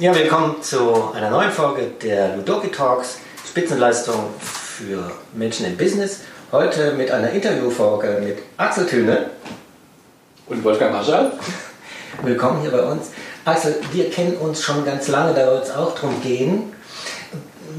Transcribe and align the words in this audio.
Ja, 0.00 0.14
willkommen 0.14 0.62
zu 0.62 1.12
einer 1.12 1.28
neuen 1.28 1.50
Folge 1.50 1.90
der 2.02 2.34
Ludoki 2.34 2.70
Talks, 2.70 3.18
Spitzenleistung 3.46 4.30
für 4.40 5.12
Menschen 5.34 5.66
im 5.66 5.76
Business. 5.76 6.20
Heute 6.50 6.94
mit 6.94 7.10
einer 7.10 7.28
Interviewfolge 7.28 8.18
mit 8.24 8.38
Axel 8.56 8.86
Thüne. 8.86 9.26
Und 10.46 10.64
Wolfgang 10.64 10.92
Marschall. 10.92 11.32
Willkommen 12.22 12.62
hier 12.62 12.70
bei 12.70 12.82
uns. 12.82 13.08
Axel, 13.44 13.76
wir 13.92 14.08
kennen 14.08 14.38
uns 14.38 14.62
schon 14.62 14.86
ganz 14.86 15.08
lange, 15.08 15.34
da 15.34 15.44
wird 15.48 15.64
es 15.64 15.70
auch 15.70 15.94
darum 15.94 16.22
gehen. 16.22 16.72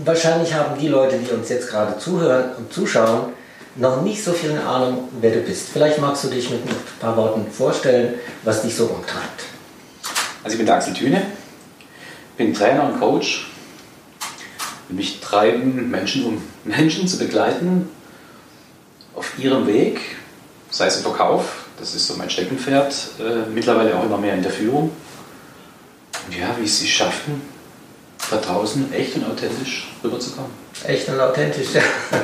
Wahrscheinlich 0.05 0.53
haben 0.53 0.79
die 0.79 0.89
Leute, 0.89 1.17
die 1.17 1.31
uns 1.31 1.49
jetzt 1.49 1.71
gerade 1.71 1.97
zuhören 1.97 2.51
und 2.55 2.71
zuschauen, 2.71 3.33
noch 3.77 4.03
nicht 4.03 4.23
so 4.23 4.33
viel 4.33 4.55
Ahnung, 4.59 5.09
wer 5.21 5.31
du 5.31 5.39
bist. 5.39 5.69
Vielleicht 5.73 5.97
magst 5.99 6.23
du 6.23 6.27
dich 6.27 6.51
mit 6.51 6.61
ein 6.69 6.75
paar 6.99 7.17
Worten 7.17 7.49
vorstellen, 7.51 8.13
was 8.43 8.61
dich 8.61 8.75
so 8.75 8.85
umtreibt. 8.85 9.41
Also 10.43 10.53
ich 10.53 10.57
bin 10.57 10.67
der 10.67 10.75
Axel 10.75 10.93
Thüne, 10.93 11.23
bin 12.41 12.53
Trainer 12.53 12.85
und 12.85 12.99
Coach. 12.99 13.47
Mich 14.89 15.21
treiben 15.21 15.89
Menschen, 15.89 16.25
um 16.25 16.41
Menschen 16.65 17.07
zu 17.07 17.17
begleiten 17.17 17.89
auf 19.15 19.37
ihrem 19.37 19.67
Weg, 19.67 19.99
sei 20.69 20.87
es 20.87 20.97
im 20.97 21.03
Verkauf, 21.03 21.65
das 21.77 21.95
ist 21.95 22.07
so 22.07 22.15
mein 22.15 22.29
Steckenpferd, 22.29 22.93
äh, 23.19 23.49
mittlerweile 23.49 23.95
auch 23.95 24.03
immer 24.05 24.17
mehr 24.17 24.33
in 24.33 24.41
der 24.41 24.51
Führung. 24.51 24.91
Und 26.25 26.37
ja, 26.37 26.55
wie 26.59 26.67
sie 26.67 26.87
schaffen, 26.87 27.41
da 28.29 28.37
draußen 28.37 28.91
echt 28.93 29.15
und 29.15 29.25
authentisch 29.25 29.89
rüberzukommen. 30.03 30.51
Echt 30.85 31.09
und 31.09 31.19
authentisch, 31.19 31.73
ja. 31.73 31.81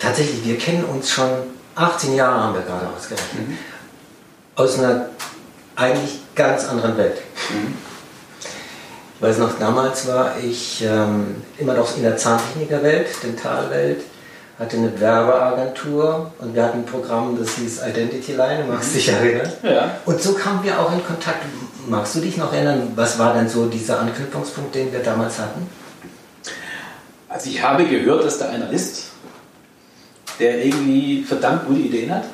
Tatsächlich, 0.00 0.44
wir 0.44 0.58
kennen 0.58 0.84
uns 0.84 1.10
schon 1.10 1.30
18 1.76 2.14
Jahre, 2.16 2.42
haben 2.42 2.54
wir 2.54 2.62
gerade 2.62 2.88
ausgerechnet. 2.88 3.48
Mhm. 3.48 3.58
Aus 4.56 4.78
einer 4.78 5.08
eigentlich 5.76 6.20
ganz 6.34 6.64
anderen 6.64 6.96
Welt. 6.96 7.18
Mhm. 7.50 7.74
Ich 9.16 9.22
weiß 9.22 9.38
noch, 9.38 9.58
damals 9.58 10.08
war 10.08 10.36
ich 10.42 10.84
ähm, 10.84 11.36
immer 11.58 11.74
noch 11.74 11.96
in 11.96 12.02
der 12.02 12.16
Zahntechnikerwelt, 12.16 13.06
Dentalwelt, 13.22 14.02
hatte 14.58 14.76
eine 14.76 15.00
Werbeagentur 15.00 16.32
und 16.38 16.54
wir 16.54 16.64
hatten 16.64 16.78
ein 16.78 16.86
Programm, 16.86 17.36
das 17.38 17.56
hieß 17.56 17.82
Identity 17.88 18.32
Line, 18.32 18.64
magst 18.68 18.90
du 18.90 18.98
dich 18.98 19.08
erinnern? 19.08 19.52
Ja. 19.62 19.96
Und 20.04 20.20
so 20.20 20.34
kamen 20.34 20.62
wir 20.62 20.78
auch 20.78 20.92
in 20.92 21.04
Kontakt. 21.04 21.44
Magst 21.86 22.14
du 22.14 22.20
dich 22.20 22.36
noch 22.36 22.52
erinnern, 22.52 22.92
was 22.96 23.18
war 23.18 23.34
denn 23.34 23.48
so 23.48 23.66
dieser 23.66 24.00
Anknüpfungspunkt, 24.00 24.74
den 24.74 24.92
wir 24.92 25.00
damals 25.00 25.38
hatten? 25.38 25.68
Also 27.28 27.50
ich 27.50 27.62
habe 27.62 27.84
gehört, 27.84 28.24
dass 28.24 28.38
da 28.38 28.48
einer 28.48 28.70
ist, 28.70 29.06
der 30.38 30.64
irgendwie 30.64 31.22
verdammt 31.22 31.66
gute 31.66 31.80
Ideen 31.80 32.14
hat, 32.14 32.24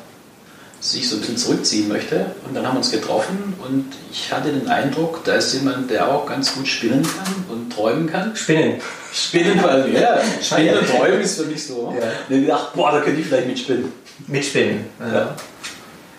sich 0.80 1.08
so 1.08 1.16
ein 1.16 1.20
bisschen 1.20 1.36
zurückziehen 1.36 1.88
möchte. 1.88 2.26
Und 2.46 2.54
dann 2.54 2.66
haben 2.66 2.74
wir 2.74 2.78
uns 2.78 2.90
getroffen 2.90 3.54
und 3.62 3.92
ich 4.10 4.32
hatte 4.32 4.50
den 4.50 4.68
Eindruck, 4.68 5.22
da 5.24 5.34
ist 5.34 5.52
jemand, 5.52 5.90
der 5.90 6.08
auch 6.08 6.26
ganz 6.26 6.54
gut 6.54 6.66
spinnen 6.66 7.02
kann 7.02 7.44
und 7.50 7.70
träumen 7.70 8.10
kann. 8.10 8.34
Spinnen. 8.34 8.80
Spinnen, 9.12 9.62
weil 9.62 9.92
ja, 9.92 10.18
Spinnen 10.42 10.78
und 10.78 10.88
Träumen 10.88 11.20
ist 11.20 11.38
für 11.38 11.46
mich 11.46 11.66
so. 11.66 11.94
Ja. 11.98 12.06
Und 12.28 12.36
ich 12.36 12.42
gedacht, 12.42 12.72
boah, 12.74 12.92
da 12.92 13.00
könnte 13.00 13.20
ich 13.20 13.26
vielleicht 13.26 13.46
mitspinnen. 13.46 13.92
Mitspinnen, 14.26 14.86
ja. 15.00 15.14
ja. 15.14 15.36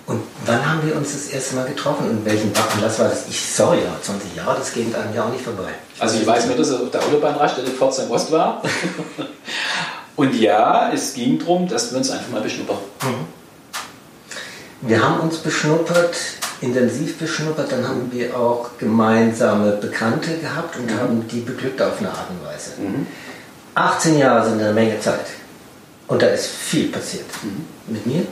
Und 0.08 0.22
wann 0.46 0.66
haben 0.66 0.86
wir 0.86 0.96
uns 0.96 1.14
das 1.14 1.28
erste 1.28 1.56
Mal 1.56 1.68
getroffen? 1.68 2.10
Und 2.10 2.26
welchen 2.26 2.52
Anlass 2.74 3.00
war 3.00 3.08
das? 3.08 3.28
Ich, 3.30 3.40
sorry, 3.40 3.80
20 4.02 4.36
Jahre, 4.36 4.58
das 4.58 4.74
geht 4.74 4.94
an 4.94 5.14
mir 5.14 5.24
auch 5.24 5.32
nicht 5.32 5.44
vorbei. 5.44 5.70
Also 6.00 6.20
ich 6.20 6.28
weiß 6.28 6.48
nur, 6.48 6.58
dass 6.58 6.70
er 6.70 6.82
auf 6.82 6.92
der 6.92 7.02
Autobahnraststelle 7.02 7.70
Pforzheim 7.70 8.12
Ost 8.12 8.32
war. 8.32 8.62
Und 10.16 10.36
ja, 10.36 10.92
es 10.94 11.14
ging 11.14 11.40
darum, 11.40 11.68
dass 11.68 11.92
wir 11.92 11.98
uns 11.98 12.10
einfach 12.10 12.30
mal 12.30 12.42
beschnuppern. 12.42 12.78
Mhm. 13.04 13.41
Wir 14.82 15.04
haben 15.04 15.20
uns 15.20 15.38
beschnuppert, 15.38 16.16
intensiv 16.62 17.18
beschnuppert, 17.18 17.72
dann 17.72 17.88
haben 17.88 18.12
wir 18.12 18.36
auch 18.36 18.72
gemeinsame 18.80 19.74
Bekannte 19.74 20.38
gehabt 20.38 20.76
und 20.78 20.88
mhm. 20.88 21.00
haben 21.00 21.28
die 21.28 21.42
beglückt 21.42 21.82
auf 21.82 22.00
eine 22.00 22.10
Art 22.10 22.30
und 22.30 22.46
Weise. 22.46 22.72
Mhm. 22.80 23.06
18 23.76 24.18
Jahre 24.18 24.50
sind 24.50 24.60
eine 24.60 24.74
Menge 24.74 25.00
Zeit. 25.00 25.28
Und 26.08 26.22
da 26.22 26.28
ist 26.28 26.48
viel 26.48 26.90
passiert. 26.90 27.26
Mhm. 27.44 27.94
Mit 27.94 28.06
mir, 28.06 28.26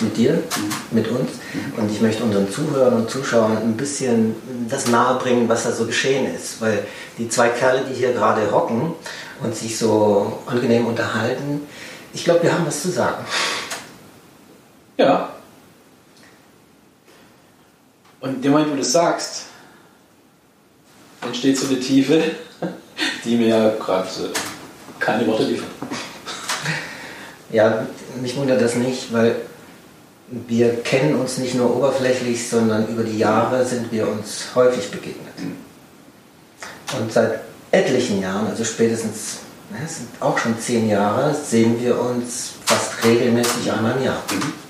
mit 0.00 0.16
dir, 0.16 0.32
mhm. 0.32 0.72
mit 0.90 1.08
uns. 1.08 1.30
Mhm. 1.52 1.82
Und 1.82 1.90
ich 1.90 2.00
möchte 2.00 2.24
unseren 2.24 2.50
Zuhörern 2.50 2.94
und 2.94 3.10
Zuschauern 3.10 3.58
ein 3.58 3.76
bisschen 3.76 4.34
das 4.68 4.88
nahebringen, 4.88 5.48
was 5.48 5.64
da 5.64 5.72
so 5.72 5.86
geschehen 5.86 6.34
ist. 6.34 6.60
Weil 6.60 6.84
die 7.18 7.28
zwei 7.28 7.48
Kerle, 7.48 7.82
die 7.88 7.94
hier 7.94 8.12
gerade 8.12 8.50
hocken 8.50 8.94
und 9.42 9.54
sich 9.54 9.78
so 9.78 10.40
angenehm 10.46 10.86
unterhalten, 10.86 11.60
ich 12.14 12.24
glaube, 12.24 12.42
wir 12.42 12.52
haben 12.52 12.66
was 12.66 12.82
zu 12.82 12.90
sagen. 12.90 13.24
Ja. 14.96 15.28
Und 18.24 18.36
in 18.36 18.40
dem 18.40 18.52
Moment, 18.52 18.70
wo 18.70 18.74
du 18.76 18.80
das 18.80 18.92
sagst, 18.92 19.42
entsteht 21.20 21.58
so 21.58 21.66
eine 21.66 21.78
Tiefe, 21.78 22.22
die 23.22 23.36
mir 23.36 23.76
gerade 23.78 24.08
keine 24.98 25.26
Worte 25.26 25.42
liefert. 25.42 25.68
Ja, 27.52 27.86
mich 28.22 28.34
wundert 28.34 28.62
das 28.62 28.76
nicht, 28.76 29.12
weil 29.12 29.36
wir 30.28 30.74
kennen 30.76 31.16
uns 31.16 31.36
nicht 31.36 31.54
nur 31.54 31.76
oberflächlich, 31.76 32.48
sondern 32.48 32.88
über 32.88 33.02
die 33.02 33.18
Jahre 33.18 33.62
sind 33.66 33.92
wir 33.92 34.08
uns 34.08 34.46
häufig 34.54 34.90
begegnet. 34.90 35.38
Mhm. 35.38 35.56
Und 36.98 37.12
seit 37.12 37.40
etlichen 37.72 38.22
Jahren, 38.22 38.46
also 38.46 38.64
spätestens, 38.64 39.40
es 39.84 39.96
sind 39.98 40.08
auch 40.20 40.38
schon 40.38 40.58
zehn 40.58 40.88
Jahre, 40.88 41.34
sehen 41.34 41.78
wir 41.78 42.00
uns 42.00 42.52
fast 42.64 43.04
regelmäßig 43.04 43.70
einmal 43.70 43.98
im 43.98 44.04
Jahr. 44.04 44.22
Mhm. 44.32 44.64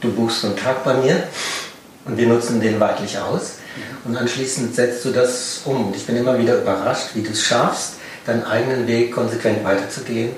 Du 0.00 0.12
buchst 0.12 0.44
einen 0.44 0.56
Tag 0.56 0.84
bei 0.84 0.94
mir 0.94 1.24
und 2.06 2.16
wir 2.16 2.26
nutzen 2.26 2.60
den 2.60 2.80
weitlich 2.80 3.18
aus. 3.18 3.54
Und 4.04 4.16
anschließend 4.16 4.74
setzt 4.74 5.04
du 5.04 5.10
das 5.10 5.62
um. 5.64 5.88
Und 5.88 5.96
ich 5.96 6.06
bin 6.06 6.16
immer 6.16 6.38
wieder 6.38 6.60
überrascht, 6.60 7.08
wie 7.14 7.22
du 7.22 7.32
es 7.32 7.42
schaffst, 7.42 7.94
deinen 8.24 8.44
eigenen 8.44 8.86
Weg 8.86 9.12
konsequent 9.12 9.64
weiterzugehen 9.64 10.30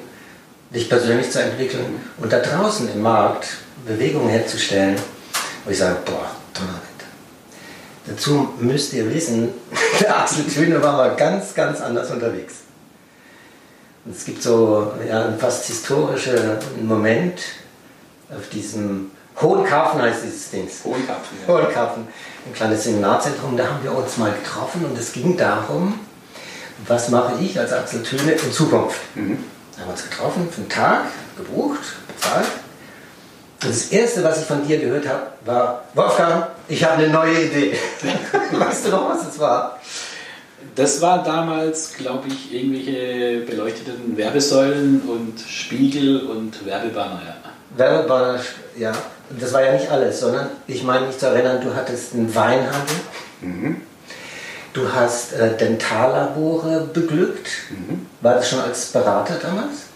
dich 0.71 0.89
persönlich 0.89 1.31
zu 1.31 1.41
entwickeln 1.43 2.01
und 2.19 2.33
da 2.33 2.41
draußen 2.41 2.93
im 2.93 3.03
Markt 3.03 3.49
Bewegungen 3.87 4.29
herzustellen, 4.29 4.97
wo 5.65 5.71
ich 5.71 5.79
sage, 5.79 5.97
boah, 6.05 6.31
Donnerwetter. 6.53 6.83
Dazu 8.07 8.55
müsst 8.61 8.93
ihr 8.93 9.13
wissen, 9.13 9.51
der 10.01 10.19
Axel 10.19 10.45
Thüne 10.45 10.83
war 10.83 10.97
mal 10.97 11.17
ganz, 11.17 11.55
ganz 11.55 11.81
anders 11.81 12.11
unterwegs. 12.11 12.55
Es 14.11 14.25
gibt 14.25 14.43
so 14.43 14.93
ja, 15.07 15.27
einen 15.27 15.39
fast 15.39 15.67
historischen 15.67 16.35
Moment 16.83 17.41
auf 18.31 18.49
diesem 18.51 19.11
Hohenkarfen 19.41 20.03
heißt 20.03 20.25
dieses 20.25 20.51
Ding. 20.51 20.69
Hohenkarfen, 20.85 21.39
ja. 21.47 21.55
Hohenkarfen, 21.55 22.09
ein 22.47 22.55
kleines 22.55 22.85
Seminarzentrum, 22.85 23.57
da 23.57 23.65
haben 23.65 23.83
wir 23.83 23.97
uns 23.97 24.17
mal 24.17 24.33
getroffen 24.33 24.85
und 24.85 24.99
es 24.99 25.13
ging 25.13 25.37
darum, 25.37 26.01
was 26.87 27.09
mache 27.09 27.35
ich 27.41 27.59
als 27.59 27.73
Axel 27.73 28.03
Thüne 28.03 28.33
in 28.33 28.53
Zukunft. 28.53 29.01
Mhm 29.15 29.39
haben 29.79 29.89
wir 29.89 29.93
uns 29.93 30.09
getroffen, 30.09 30.49
für 30.51 30.61
einen 30.61 30.69
Tag, 30.69 31.03
gebucht, 31.37 31.81
bezahlt. 32.09 32.47
Und 33.63 33.71
das 33.71 33.89
Erste, 33.91 34.23
was 34.25 34.41
ich 34.41 34.45
von 34.45 34.67
dir 34.67 34.79
gehört 34.79 35.09
habe, 35.09 35.27
war, 35.45 35.85
Wolfgang, 35.95 36.47
ich 36.69 36.85
habe 36.85 37.03
eine 37.03 37.09
neue 37.09 37.45
Idee. 37.45 37.77
weißt 38.53 38.87
du 38.87 38.91
noch, 38.91 39.09
was 39.09 39.25
das 39.25 39.39
war? 39.39 39.79
Das 40.75 41.01
war 41.01 41.23
damals, 41.25 41.95
glaube 41.95 42.29
ich, 42.29 42.53
irgendwelche 42.53 43.41
beleuchteten 43.47 44.17
Werbesäulen 44.17 45.03
und 45.03 45.41
Spiegel 45.41 46.21
und 46.23 46.65
Werbebanner, 46.65 47.23
ja. 47.25 47.37
Werbebanner, 47.77 48.41
ja. 48.77 48.93
Das 49.31 49.53
war 49.53 49.63
ja 49.63 49.73
nicht 49.73 49.91
alles, 49.91 50.21
sondern 50.21 50.49
ich 50.67 50.83
meine 50.83 51.07
mich 51.07 51.19
zu 51.19 51.27
erinnern, 51.27 51.61
du 51.63 51.75
hattest 51.75 52.15
einen 52.15 52.35
Weinhandel. 52.35 52.97
Mhm. 53.41 53.83
Du 54.73 54.93
hast 54.93 55.33
äh, 55.33 55.57
Dentallabore 55.57 56.89
beglückt. 56.93 57.49
Mhm. 57.71 58.07
War 58.21 58.35
das 58.35 58.49
schon 58.49 58.61
als 58.61 58.87
Berater 58.87 59.35
damals? 59.41 59.89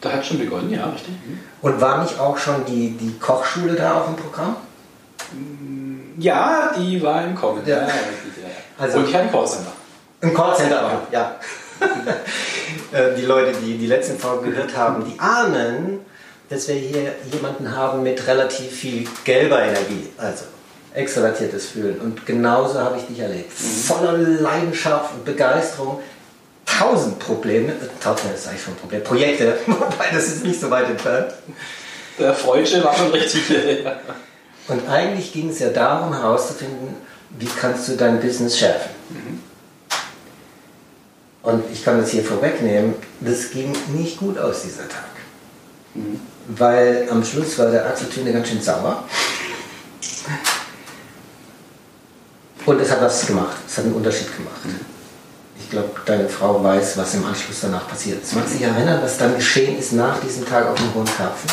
Da 0.00 0.12
hat 0.12 0.26
schon 0.26 0.38
begonnen, 0.38 0.70
ja, 0.70 0.86
richtig. 0.86 1.14
Mhm. 1.26 1.40
Und 1.62 1.80
war 1.80 2.02
nicht 2.02 2.18
auch 2.18 2.36
schon 2.36 2.64
die, 2.66 2.90
die 2.90 3.18
Kochschule 3.18 3.74
da 3.74 4.00
auf 4.00 4.06
dem 4.06 4.16
Programm? 4.16 4.56
Mm, 5.32 6.20
ja, 6.20 6.74
die 6.76 7.02
war 7.02 7.24
im 7.24 7.34
Kommen. 7.34 7.62
Ja. 7.64 7.78
Ja, 7.78 7.84
richtig, 7.84 8.42
ja. 8.42 8.50
Also, 8.78 8.98
Und 8.98 9.08
ich 9.08 9.14
hatte 9.14 9.24
ein 9.24 9.32
Callcenter. 9.32 9.72
Ein 10.20 10.34
Callcenter 10.34 10.86
auch, 10.86 11.12
ja. 11.12 11.36
Äh, 12.92 13.14
die 13.16 13.22
Leute, 13.22 13.52
die 13.60 13.76
die 13.76 13.86
letzten 13.88 14.18
Folgen 14.18 14.50
gehört 14.50 14.76
haben, 14.76 15.04
die 15.04 15.18
ahnen, 15.18 15.98
dass 16.48 16.68
wir 16.68 16.74
hier 16.74 17.14
jemanden 17.32 17.74
haben 17.74 18.02
mit 18.02 18.26
relativ 18.26 18.70
viel 18.70 19.08
gelber 19.24 19.62
Energie. 19.62 20.08
Also 20.18 20.44
extrovertiertes 20.94 21.66
Fühlen. 21.66 22.00
Und 22.00 22.24
genauso 22.24 22.78
habe 22.80 22.98
ich 22.98 23.04
dich 23.04 23.18
erlebt. 23.18 23.50
Mhm. 23.50 23.64
Voller 23.64 24.12
Leidenschaft 24.16 25.14
und 25.14 25.24
Begeisterung. 25.24 26.00
Tausend 26.64 27.18
Probleme, 27.18 27.72
äh, 27.72 28.02
tausend 28.02 28.34
ist 28.34 28.48
eigentlich 28.48 28.62
schon 28.62 28.74
ein 28.74 28.78
Problem, 28.78 29.04
Projekte, 29.04 29.58
wobei 29.66 30.06
das 30.12 30.26
ist 30.28 30.44
nicht 30.44 30.58
so 30.58 30.70
weit 30.70 30.88
entfernt. 30.88 31.34
Der 32.18 32.32
Freudsche 32.32 32.82
war 32.82 32.94
schon 32.94 33.10
richtig. 33.10 33.42
und 34.68 34.88
eigentlich 34.88 35.32
ging 35.32 35.50
es 35.50 35.58
ja 35.58 35.68
darum 35.68 36.14
herauszufinden, 36.14 36.96
wie 37.38 37.48
kannst 37.60 37.88
du 37.88 37.96
dein 37.96 38.20
Business 38.20 38.58
schärfen. 38.58 38.90
Mhm. 39.10 39.40
Und 41.42 41.64
ich 41.70 41.84
kann 41.84 42.00
das 42.00 42.10
hier 42.10 42.24
vorwegnehmen, 42.24 42.94
das 43.20 43.50
ging 43.50 43.72
nicht 43.94 44.18
gut 44.18 44.38
aus 44.38 44.62
dieser 44.62 44.88
Tag. 44.88 45.10
Mhm. 45.94 46.20
Weil 46.48 47.08
am 47.10 47.24
Schluss 47.24 47.58
war 47.58 47.70
der 47.70 47.86
Axel 47.86 48.08
ganz 48.32 48.48
schön 48.48 48.60
sauer 48.60 49.04
Und 52.66 52.80
es 52.80 52.90
hat 52.90 53.00
was 53.00 53.26
gemacht, 53.26 53.56
es 53.66 53.76
hat 53.76 53.84
einen 53.84 53.94
Unterschied 53.94 54.34
gemacht. 54.36 54.60
Ich 55.58 55.70
glaube, 55.70 55.90
deine 56.06 56.28
Frau 56.28 56.62
weiß, 56.62 56.96
was 56.96 57.14
im 57.14 57.24
Anschluss 57.24 57.60
danach 57.62 57.88
passiert 57.88 58.22
ist. 58.22 58.34
Magst 58.34 58.54
du 58.54 58.58
dich 58.58 58.66
erinnern, 58.66 59.00
was 59.02 59.18
dann 59.18 59.34
geschehen 59.34 59.78
ist 59.78 59.92
nach 59.92 60.20
diesem 60.20 60.46
Tag 60.46 60.66
auf 60.66 60.78
dem 60.78 60.94
Hohen 60.94 61.04
Karpfen? 61.04 61.50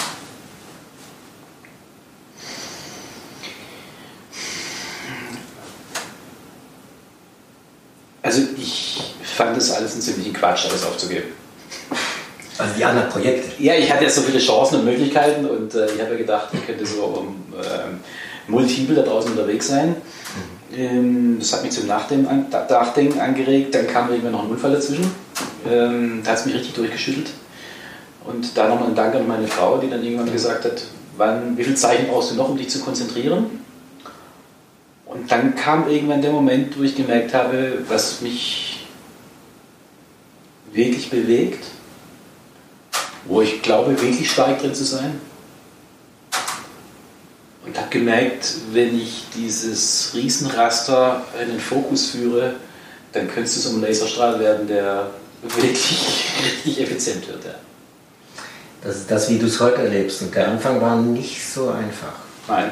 Also 8.21 8.41
ich 8.55 9.15
fand 9.23 9.57
es 9.57 9.71
alles 9.71 9.95
ein 9.95 10.01
ziemlichen 10.01 10.33
Quatsch, 10.33 10.65
alles 10.65 10.85
aufzugeben. 10.85 11.40
Also 12.61 12.75
die 12.77 12.85
anderen 12.85 13.09
Projekte? 13.09 13.63
Ja, 13.63 13.73
ich 13.73 13.91
hatte 13.91 14.03
ja 14.03 14.09
so 14.09 14.21
viele 14.21 14.39
Chancen 14.39 14.79
und 14.79 14.85
Möglichkeiten 14.85 15.45
und 15.45 15.73
äh, 15.73 15.87
ich 15.87 15.99
habe 15.99 16.11
ja 16.11 16.17
gedacht, 16.17 16.49
ich 16.53 16.65
könnte 16.65 16.85
so 16.85 17.03
um, 17.03 17.43
äh, 17.59 18.49
multiple 18.49 18.95
da 18.95 19.01
draußen 19.01 19.31
unterwegs 19.31 19.67
sein. 19.67 19.89
Mhm. 19.89 20.77
Ähm, 20.77 21.35
das 21.39 21.53
hat 21.53 21.63
mich 21.63 21.71
zum 21.71 21.87
Nachdenken, 21.87 22.45
Nachdenken 22.51 23.19
angeregt. 23.19 23.73
Dann 23.73 23.87
kam 23.87 24.09
irgendwann 24.09 24.33
noch 24.33 24.43
ein 24.43 24.51
Unfall 24.51 24.73
dazwischen. 24.73 25.11
Ähm, 25.69 26.21
da 26.23 26.31
hat 26.31 26.39
es 26.39 26.45
mich 26.45 26.55
richtig 26.55 26.73
durchgeschüttelt. 26.73 27.31
Und 28.25 28.55
da 28.55 28.67
nochmal 28.67 28.89
ein 28.89 28.95
Dank 28.95 29.15
an 29.15 29.27
meine 29.27 29.47
Frau, 29.47 29.77
die 29.77 29.89
dann 29.89 30.03
irgendwann 30.03 30.31
gesagt 30.31 30.65
hat, 30.65 30.83
wann, 31.17 31.57
wie 31.57 31.63
viel 31.63 31.75
Zeichen 31.75 32.07
brauchst 32.07 32.31
du 32.31 32.35
noch, 32.35 32.49
um 32.49 32.57
dich 32.57 32.69
zu 32.69 32.79
konzentrieren? 32.79 33.59
Und 35.05 35.31
dann 35.31 35.55
kam 35.55 35.89
irgendwann 35.89 36.21
der 36.21 36.31
Moment, 36.31 36.77
wo 36.79 36.83
ich 36.83 36.95
gemerkt 36.95 37.33
habe, 37.33 37.79
was 37.89 38.21
mich 38.21 38.85
wirklich 40.71 41.09
bewegt, 41.09 41.65
wo 43.25 43.41
ich 43.41 43.61
glaube, 43.61 43.99
wirklich 44.01 44.31
stark 44.31 44.59
drin 44.59 44.73
zu 44.73 44.83
sein. 44.83 45.19
Und 47.65 47.77
habe 47.77 47.89
gemerkt, 47.89 48.53
wenn 48.71 48.99
ich 48.99 49.25
dieses 49.35 50.11
Riesenraster 50.15 51.23
in 51.41 51.49
den 51.49 51.59
Fokus 51.59 52.09
führe, 52.09 52.55
dann 53.13 53.27
könnte 53.27 53.43
es 53.43 53.63
so 53.63 53.69
ein 53.69 53.81
Laserstrahl 53.81 54.39
werden, 54.39 54.67
der 54.67 55.11
wirklich 55.43 56.25
richtig 56.43 56.81
effizient 56.81 57.27
wird. 57.27 57.45
Ja. 57.45 57.55
Das 58.83 58.95
ist 58.95 59.11
das, 59.11 59.29
wie 59.29 59.37
du 59.37 59.45
es 59.45 59.59
heute 59.59 59.83
erlebst. 59.83 60.23
Und 60.23 60.33
der 60.33 60.47
Anfang 60.47 60.81
war 60.81 60.95
nicht 60.95 61.47
so 61.47 61.69
einfach. 61.69 62.13
Nein. 62.47 62.71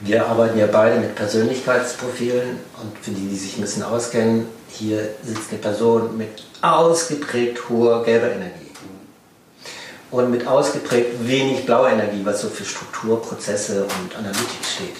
Wir 0.00 0.26
arbeiten 0.26 0.58
ja 0.58 0.66
beide 0.66 0.98
mit 0.98 1.14
Persönlichkeitsprofilen 1.14 2.58
und 2.82 2.98
für 3.00 3.12
die, 3.12 3.28
die 3.28 3.36
sich 3.36 3.56
ein 3.56 3.60
bisschen 3.60 3.84
auskennen, 3.84 4.46
hier 4.68 5.10
sitzt 5.22 5.50
eine 5.50 5.60
Person 5.60 6.16
mit 6.16 6.44
ausgeprägt 6.60 7.68
hoher 7.68 8.02
gelber 8.02 8.32
Energie 8.32 8.61
und 10.12 10.30
mit 10.30 10.46
ausgeprägt 10.46 11.26
wenig 11.26 11.64
blauer 11.64 11.88
Energie, 11.88 12.20
was 12.22 12.42
so 12.42 12.48
für 12.48 12.64
Struktur, 12.64 13.20
Prozesse 13.20 13.84
und 13.84 14.16
Analytik 14.16 14.64
steht. 14.64 14.96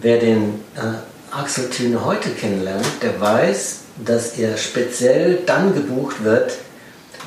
Wer 0.00 0.18
den 0.18 0.64
äh, 0.76 1.34
Axel 1.34 1.70
Thüne 1.70 2.04
heute 2.04 2.30
kennenlernt, 2.30 2.84
der 3.00 3.20
weiß, 3.20 3.78
dass 4.04 4.38
er 4.38 4.56
speziell 4.56 5.42
dann 5.46 5.72
gebucht 5.72 6.24
wird, 6.24 6.58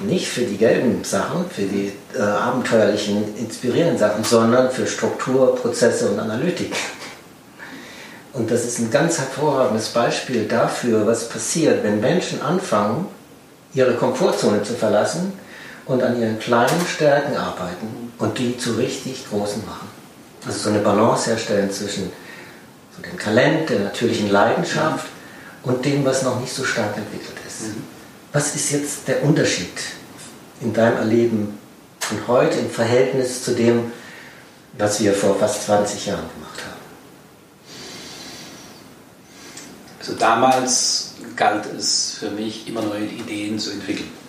nicht 0.04 0.28
für 0.28 0.42
die 0.42 0.58
gelben 0.58 1.04
Sachen, 1.04 1.46
für 1.50 1.64
die 1.64 1.94
äh, 2.14 2.22
abenteuerlichen, 2.22 3.38
inspirierenden 3.38 3.98
Sachen, 3.98 4.24
sondern 4.24 4.70
für 4.70 4.88
Struktur, 4.88 5.56
Prozesse 5.56 6.10
und 6.10 6.20
Analytik. 6.20 6.74
Und 8.34 8.52
das 8.52 8.66
ist 8.66 8.80
ein 8.80 8.92
ganz 8.92 9.18
hervorragendes 9.18 9.90
Beispiel 9.90 10.46
dafür, 10.46 11.06
was 11.06 11.30
passiert, 11.30 11.84
wenn 11.84 12.00
Menschen 12.00 12.42
anfangen, 12.42 13.08
ihre 13.74 13.94
Komfortzone 13.94 14.64
zu 14.64 14.74
verlassen 14.74 15.34
und 15.86 16.04
an 16.04 16.20
ihren 16.20 16.40
kleinen 16.40 16.86
Stärken 16.88 17.36
arbeiten 17.36 18.12
und 18.18 18.38
die 18.38 18.58
zu 18.58 18.74
richtig 18.74 19.28
großen 19.30 19.66
machen. 19.66 19.90
Also 20.46 20.60
so 20.60 20.70
eine 20.70 20.80
Balance 20.80 21.30
herstellen 21.30 21.72
zwischen 21.72 22.12
so 22.96 23.02
dem 23.02 23.18
Talent, 23.18 23.70
der 23.70 23.80
natürlichen 23.80 24.30
Leidenschaft 24.30 25.08
und 25.64 25.86
dem, 25.86 26.06
was 26.06 26.24
noch 26.24 26.40
nicht 26.40 26.54
so 26.54 26.64
stark 26.64 26.98
entwickelt 26.98 27.38
ist. 27.48 27.68
Mhm. 27.68 27.84
Was 28.34 28.56
ist 28.56 28.72
jetzt 28.72 29.08
der 29.08 29.24
Unterschied 29.24 29.74
in 30.62 30.74
deinem 30.74 30.98
Erleben 30.98 31.58
von 32.00 32.28
heute 32.28 32.60
im 32.60 32.70
Verhältnis 32.70 33.44
zu 33.44 33.54
dem, 33.54 33.92
was 34.78 35.02
wir 35.02 35.14
vor 35.14 35.38
fast 35.38 35.66
20 35.66 36.06
Jahren 36.06 36.30
gemacht 36.36 36.60
haben? 36.64 36.82
Also 40.00 40.14
damals 40.14 41.14
galt 41.36 41.66
es 41.78 42.16
für 42.20 42.32
mich, 42.32 42.68
immer 42.68 42.82
neue 42.82 43.06
Ideen 43.06 43.60
zu 43.60 43.72
entwickeln. 43.72 44.21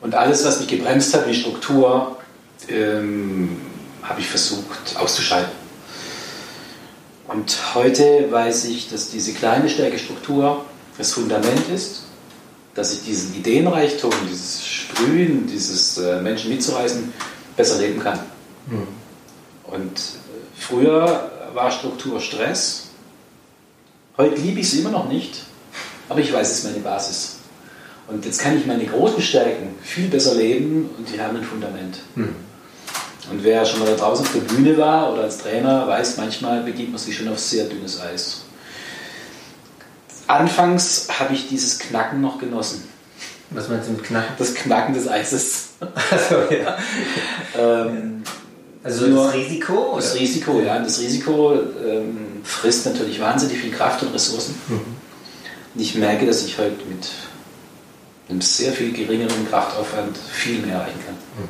Und 0.00 0.14
alles, 0.14 0.44
was 0.44 0.60
mich 0.60 0.68
gebremst 0.68 1.14
hat, 1.14 1.26
wie 1.26 1.34
Struktur, 1.34 2.16
ähm, 2.68 3.60
habe 4.02 4.20
ich 4.20 4.28
versucht 4.28 4.96
auszuschalten. 4.96 5.52
Und 7.28 7.74
heute 7.74 8.30
weiß 8.30 8.66
ich, 8.66 8.88
dass 8.88 9.10
diese 9.10 9.32
kleine 9.32 9.68
Stärke 9.68 9.98
Struktur 9.98 10.64
das 10.96 11.12
Fundament 11.12 11.68
ist 11.74 12.06
dass 12.76 12.92
ich 12.92 13.04
diesen 13.04 13.34
Ideenreichtum, 13.34 14.12
dieses 14.30 14.64
Sprühen, 14.64 15.46
dieses 15.46 15.96
äh, 15.96 16.20
Menschen 16.20 16.50
mitzureißen, 16.50 17.12
besser 17.56 17.78
leben 17.78 18.00
kann. 18.00 18.20
Mhm. 18.66 18.86
Und 19.64 19.98
äh, 19.98 20.60
früher 20.60 21.30
war 21.54 21.70
Struktur 21.70 22.20
Stress. 22.20 22.88
Heute 24.18 24.36
liebe 24.36 24.60
ich 24.60 24.66
es 24.66 24.74
immer 24.74 24.90
noch 24.90 25.08
nicht, 25.08 25.44
aber 26.08 26.20
ich 26.20 26.32
weiß, 26.32 26.50
es 26.50 26.58
ist 26.58 26.64
meine 26.64 26.80
Basis. 26.80 27.35
Und 28.08 28.24
jetzt 28.24 28.40
kann 28.40 28.56
ich 28.56 28.66
meine 28.66 28.84
großen 28.84 29.20
Stärken 29.20 29.74
viel 29.82 30.08
besser 30.08 30.34
leben 30.34 30.90
und 30.96 31.12
die 31.12 31.20
haben 31.20 31.36
ein 31.36 31.42
Fundament. 31.42 31.98
Mhm. 32.14 32.34
Und 33.30 33.42
wer 33.42 33.64
schon 33.64 33.80
mal 33.80 33.88
da 33.88 33.96
draußen 33.96 34.24
auf 34.24 34.32
der 34.32 34.40
Bühne 34.40 34.78
war 34.78 35.12
oder 35.12 35.22
als 35.22 35.38
Trainer, 35.38 35.88
weiß, 35.88 36.16
manchmal 36.16 36.62
beginnt 36.62 36.90
man 36.90 36.98
sich 36.98 37.16
schon 37.16 37.28
auf 37.28 37.38
sehr 37.40 37.64
dünnes 37.64 38.00
Eis. 38.00 38.42
Anfangs 40.28 41.08
habe 41.18 41.34
ich 41.34 41.48
dieses 41.48 41.78
Knacken 41.78 42.20
noch 42.20 42.38
genossen. 42.38 42.84
Was 43.50 43.68
meinst 43.68 43.88
du 43.88 43.92
mit 43.92 44.04
Knacken? 44.04 44.34
Das 44.38 44.54
Knacken 44.54 44.94
des 44.94 45.08
Eises. 45.08 45.62
Also, 46.10 46.36
ja. 46.54 46.78
ähm, 47.58 48.22
also 48.82 49.14
das 49.14 49.34
Risiko? 49.34 49.92
Das 49.96 50.12
oder? 50.12 50.20
Risiko, 50.20 50.60
ja. 50.60 50.78
Das 50.78 51.00
Risiko 51.00 51.54
ähm, 51.54 52.40
frisst 52.44 52.86
natürlich 52.86 53.20
wahnsinnig 53.20 53.58
viel 53.58 53.72
Kraft 53.72 54.02
und 54.02 54.14
Ressourcen. 54.14 54.54
Mhm. 54.68 54.80
Und 55.74 55.80
ich 55.80 55.96
merke, 55.96 56.24
dass 56.24 56.44
ich 56.44 56.56
heute 56.56 56.76
mit 56.88 57.08
einem 58.28 58.40
sehr 58.40 58.72
viel 58.72 58.92
geringeren 58.92 59.48
Kraftaufwand 59.48 60.16
viel 60.16 60.60
mehr 60.60 60.76
erreichen 60.76 61.00
kann. 61.04 61.14
Mhm. 61.14 61.48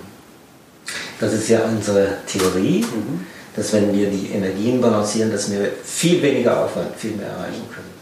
Das 1.19 1.32
ist 1.32 1.49
ja 1.49 1.61
unsere 1.62 2.19
Theorie, 2.26 2.81
mhm. 2.81 3.26
dass 3.54 3.73
wenn 3.73 3.92
wir 3.97 4.11
die 4.11 4.30
Energien 4.33 4.80
balancieren, 4.80 5.30
dass 5.30 5.50
wir 5.50 5.71
viel 5.85 6.21
weniger 6.23 6.64
Aufwand 6.64 6.95
viel 6.97 7.12
mehr 7.12 7.28
erreichen 7.28 7.64
können. 7.73 7.97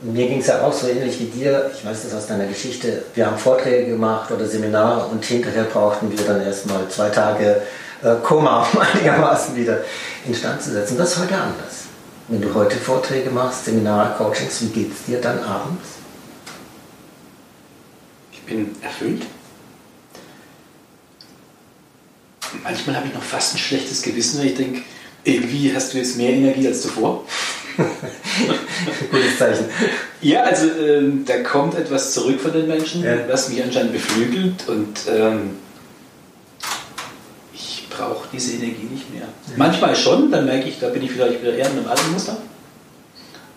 Mir 0.00 0.28
ging 0.28 0.38
es 0.40 0.46
ja 0.46 0.62
auch 0.62 0.72
so 0.72 0.86
ähnlich 0.86 1.18
wie 1.18 1.24
dir. 1.24 1.72
Ich 1.74 1.84
weiß 1.84 2.04
das 2.04 2.14
aus 2.14 2.28
deiner 2.28 2.46
Geschichte. 2.46 3.02
Wir 3.14 3.26
haben 3.26 3.36
Vorträge 3.36 3.90
gemacht 3.90 4.30
oder 4.30 4.46
Seminare 4.46 5.06
und 5.06 5.24
hinterher 5.24 5.64
brauchten 5.64 6.10
wir 6.16 6.24
dann 6.24 6.40
erstmal 6.40 6.88
zwei 6.88 7.08
Tage 7.08 7.62
äh, 8.04 8.14
Koma, 8.22 8.64
um 8.72 8.80
einigermaßen 8.80 9.56
wieder 9.56 9.78
instand 10.24 10.62
zu 10.62 10.70
setzen. 10.70 10.96
Das 10.96 11.12
ist 11.12 11.18
heute 11.18 11.34
anders. 11.34 11.86
Wenn 12.28 12.42
du 12.42 12.54
heute 12.54 12.76
Vorträge 12.76 13.30
machst, 13.30 13.64
Seminare, 13.64 14.14
Coachings, 14.16 14.60
wie 14.62 14.66
geht 14.66 14.92
es 14.92 15.04
dir 15.06 15.20
dann 15.20 15.42
abends? 15.42 15.97
Ich 18.48 18.54
bin 18.54 18.74
erfüllt. 18.80 19.22
Manchmal 22.64 22.96
habe 22.96 23.08
ich 23.08 23.12
noch 23.12 23.22
fast 23.22 23.54
ein 23.54 23.58
schlechtes 23.58 24.00
Gewissen, 24.00 24.38
weil 24.38 24.46
ich 24.46 24.54
denke, 24.54 24.80
irgendwie 25.22 25.74
hast 25.74 25.92
du 25.92 25.98
jetzt 25.98 26.16
mehr 26.16 26.30
Energie 26.30 26.66
als 26.66 26.80
zuvor. 26.80 27.26
Gutes 29.10 29.38
Zeichen. 29.38 29.66
Ja, 30.22 30.44
also 30.44 30.66
ähm, 30.80 31.26
da 31.26 31.42
kommt 31.42 31.74
etwas 31.74 32.14
zurück 32.14 32.40
von 32.40 32.52
den 32.54 32.68
Menschen, 32.68 33.04
ja. 33.04 33.28
was 33.28 33.50
mich 33.50 33.62
anscheinend 33.62 33.92
beflügelt 33.92 34.66
und 34.66 34.98
ähm, 35.10 35.50
ich 37.52 37.86
brauche 37.90 38.28
diese 38.32 38.54
Energie 38.54 38.88
nicht 38.90 39.12
mehr. 39.12 39.24
Ja. 39.24 39.54
Manchmal 39.56 39.94
schon, 39.94 40.30
dann 40.30 40.46
merke 40.46 40.70
ich, 40.70 40.80
da 40.80 40.88
bin 40.88 41.02
ich 41.02 41.10
vielleicht 41.10 41.42
wieder 41.42 41.54
eher 41.54 41.66
in 41.66 41.78
einem 41.78 41.86
alten 41.88 42.12
Muster. 42.12 42.38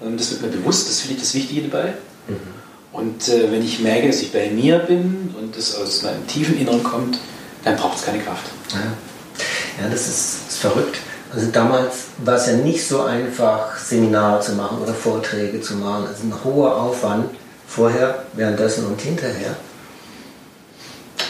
Ähm, 0.04 0.18
das 0.18 0.32
wird 0.32 0.42
mir 0.42 0.50
bewusst, 0.50 0.90
das 0.90 1.00
finde 1.00 1.16
ich 1.16 1.22
das 1.22 1.34
Wichtige 1.34 1.70
dabei. 1.70 1.94
Mhm. 2.28 2.61
Und 2.92 3.28
äh, 3.30 3.52
wenn 3.52 3.64
ich 3.64 3.80
merke, 3.80 4.08
dass 4.08 4.22
ich 4.22 4.32
bei 4.32 4.50
mir 4.50 4.80
bin 4.80 5.34
und 5.40 5.56
das 5.56 5.76
aus 5.76 6.04
meinem 6.04 6.28
tiefen 6.28 6.58
Inneren 6.58 6.84
kommt, 6.84 7.20
dann 7.64 7.78
braucht 7.78 7.98
es 7.98 8.06
keine 8.06 8.20
Kraft. 8.20 8.46
Ja, 8.74 9.84
ja 9.84 9.90
das 9.90 10.08
ist, 10.08 10.50
ist 10.50 10.58
verrückt. 10.60 10.98
Also 11.34 11.48
damals 11.48 11.94
war 12.18 12.36
es 12.36 12.48
ja 12.48 12.54
nicht 12.54 12.86
so 12.86 13.04
einfach, 13.04 13.78
Seminare 13.78 14.42
zu 14.42 14.54
machen 14.54 14.80
oder 14.80 14.94
Vorträge 14.94 15.62
zu 15.62 15.76
machen. 15.76 16.08
Also 16.08 16.24
ein 16.24 16.34
hoher 16.44 16.76
Aufwand 16.76 17.30
vorher, 17.68 18.26
währenddessen 18.34 18.86
und 18.86 19.00
hinterher. 19.00 19.56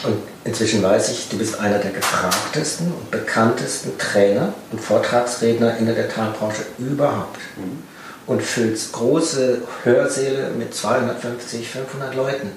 Und 0.02 0.16
inzwischen 0.44 0.82
weiß 0.82 1.10
ich, 1.10 1.28
du 1.28 1.38
bist 1.38 1.60
einer 1.60 1.78
der 1.78 1.92
gefragtesten 1.92 2.88
und 2.88 3.10
bekanntesten 3.12 3.96
Trainer 3.98 4.52
und 4.72 4.80
Vortragsredner 4.80 5.76
in 5.76 5.86
der 5.86 5.94
Detailbranche 5.94 6.62
überhaupt. 6.78 7.38
Mhm. 7.56 7.91
Und 8.26 8.42
füllst 8.42 8.92
große 8.92 9.62
Hörsäle 9.82 10.50
mit 10.50 10.74
250, 10.74 11.68
500 11.68 12.14
Leuten 12.14 12.52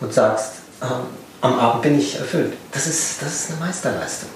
und 0.00 0.12
sagst, 0.14 0.52
ähm, 0.82 1.06
am 1.40 1.58
Abend 1.58 1.82
bin 1.82 1.98
ich 1.98 2.16
erfüllt. 2.16 2.54
Das 2.72 2.86
ist, 2.86 3.20
das 3.20 3.34
ist 3.34 3.50
eine 3.50 3.60
Meisterleistung. 3.60 4.30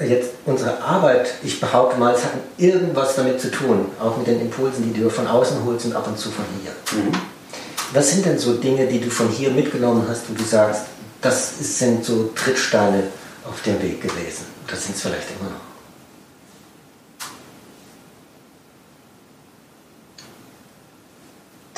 jetzt 0.00 0.30
unsere 0.46 0.82
Arbeit, 0.82 1.34
ich 1.42 1.60
behaupte 1.60 1.98
mal, 1.98 2.14
es 2.14 2.24
hat 2.24 2.32
irgendwas 2.56 3.14
damit 3.16 3.40
zu 3.40 3.50
tun, 3.50 3.86
auch 4.00 4.16
mit 4.16 4.26
den 4.26 4.40
Impulsen, 4.40 4.92
die 4.92 4.98
du 4.98 5.10
von 5.10 5.26
außen 5.26 5.64
holst 5.64 5.86
und 5.86 5.94
ab 5.94 6.06
und 6.06 6.18
zu 6.18 6.30
von 6.30 6.44
hier. 6.62 6.72
Mhm. 6.98 7.12
Was 7.92 8.10
sind 8.10 8.24
denn 8.24 8.38
so 8.38 8.54
Dinge, 8.54 8.86
die 8.86 9.00
du 9.00 9.10
von 9.10 9.28
hier 9.28 9.50
mitgenommen 9.50 10.04
hast, 10.08 10.22
wo 10.28 10.34
du 10.34 10.44
sagst, 10.44 10.82
das 11.20 11.78
sind 11.78 12.04
so 12.04 12.30
Trittsteine 12.34 13.04
auf 13.48 13.62
dem 13.62 13.80
Weg 13.82 14.00
gewesen? 14.00 14.46
Das 14.66 14.84
sind 14.84 14.96
es 14.96 15.02
vielleicht 15.02 15.28
immer 15.38 15.50
noch. 15.50 15.69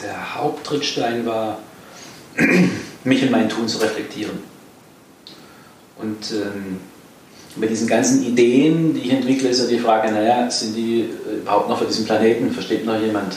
Der 0.02 0.34
Haupttrittstein 0.34 1.24
war, 1.26 1.58
mich 3.04 3.22
in 3.22 3.30
mein 3.30 3.48
Tun 3.48 3.68
zu 3.68 3.78
reflektieren. 3.78 4.38
Und 5.98 6.32
ähm, 6.32 6.80
mit 7.56 7.70
diesen 7.70 7.86
ganzen 7.86 8.22
Ideen, 8.22 8.94
die 8.94 9.00
ich 9.00 9.10
entwickle, 9.10 9.48
ist 9.48 9.60
ja 9.60 9.66
die 9.66 9.78
Frage, 9.78 10.10
naja, 10.10 10.50
sind 10.50 10.74
die 10.74 11.10
überhaupt 11.42 11.68
noch 11.68 11.78
für 11.78 11.84
diesen 11.84 12.06
Planeten? 12.06 12.50
Versteht 12.50 12.84
noch 12.84 12.98
jemand? 12.98 13.36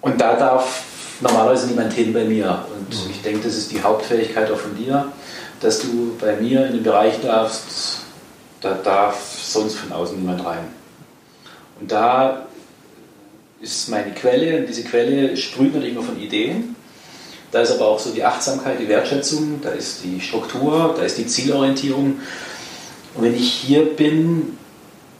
Und 0.00 0.20
da 0.20 0.34
darf 0.34 0.82
normalerweise 1.20 1.68
niemand 1.68 1.92
hin 1.92 2.12
bei 2.12 2.24
mir. 2.24 2.64
Und 2.74 2.88
mhm. 2.88 3.10
ich 3.10 3.22
denke, 3.22 3.44
das 3.44 3.56
ist 3.56 3.70
die 3.70 3.82
Hauptfähigkeit 3.82 4.50
auch 4.50 4.58
von 4.58 4.76
dir, 4.76 5.12
dass 5.60 5.80
du 5.80 6.16
bei 6.20 6.36
mir 6.36 6.66
in 6.66 6.72
den 6.74 6.82
Bereich 6.82 7.20
darfst, 7.20 8.00
da 8.60 8.74
darf 8.74 9.38
sonst 9.40 9.76
von 9.76 9.92
außen 9.92 10.18
niemand 10.18 10.44
rein. 10.44 10.64
Und 11.80 11.90
da 11.90 12.46
ist 13.62 13.88
meine 13.88 14.12
Quelle, 14.12 14.58
und 14.58 14.68
diese 14.68 14.82
Quelle 14.82 15.36
sprüht 15.36 15.72
natürlich 15.72 15.94
immer 15.94 16.04
von 16.04 16.20
Ideen. 16.20 16.74
Da 17.52 17.60
ist 17.60 17.70
aber 17.70 17.86
auch 17.86 17.98
so 17.98 18.10
die 18.10 18.24
Achtsamkeit, 18.24 18.80
die 18.80 18.88
Wertschätzung, 18.88 19.60
da 19.62 19.70
ist 19.70 20.02
die 20.04 20.20
Struktur, 20.20 20.94
da 20.96 21.02
ist 21.02 21.18
die 21.18 21.26
Zielorientierung. 21.26 22.18
Und 23.14 23.22
wenn 23.22 23.34
ich 23.34 23.52
hier 23.52 23.84
bin, 23.84 24.58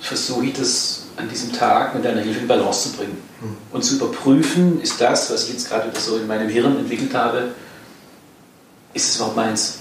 versuche 0.01 0.47
ich 0.47 0.53
das 0.55 1.05
an 1.17 1.29
diesem 1.29 1.53
Tag 1.53 1.95
mit 1.95 2.05
deiner 2.05 2.23
Hilfe 2.23 2.41
in 2.41 2.49
Balance 2.49 2.91
zu 2.91 2.97
bringen. 2.97 3.19
Mhm. 3.41 3.57
Und 3.71 3.85
zu 3.85 3.97
überprüfen, 3.97 4.81
ist 4.81 5.01
das, 5.01 5.31
was 5.31 5.45
ich 5.45 5.53
jetzt 5.53 5.69
gerade 5.69 5.91
wieder 5.91 6.01
so 6.01 6.17
in 6.17 6.27
meinem 6.27 6.49
Hirn 6.49 6.79
entwickelt 6.79 7.15
habe, 7.15 7.51
ist 8.95 9.11
es 9.11 9.17
überhaupt 9.17 9.37
meins? 9.37 9.79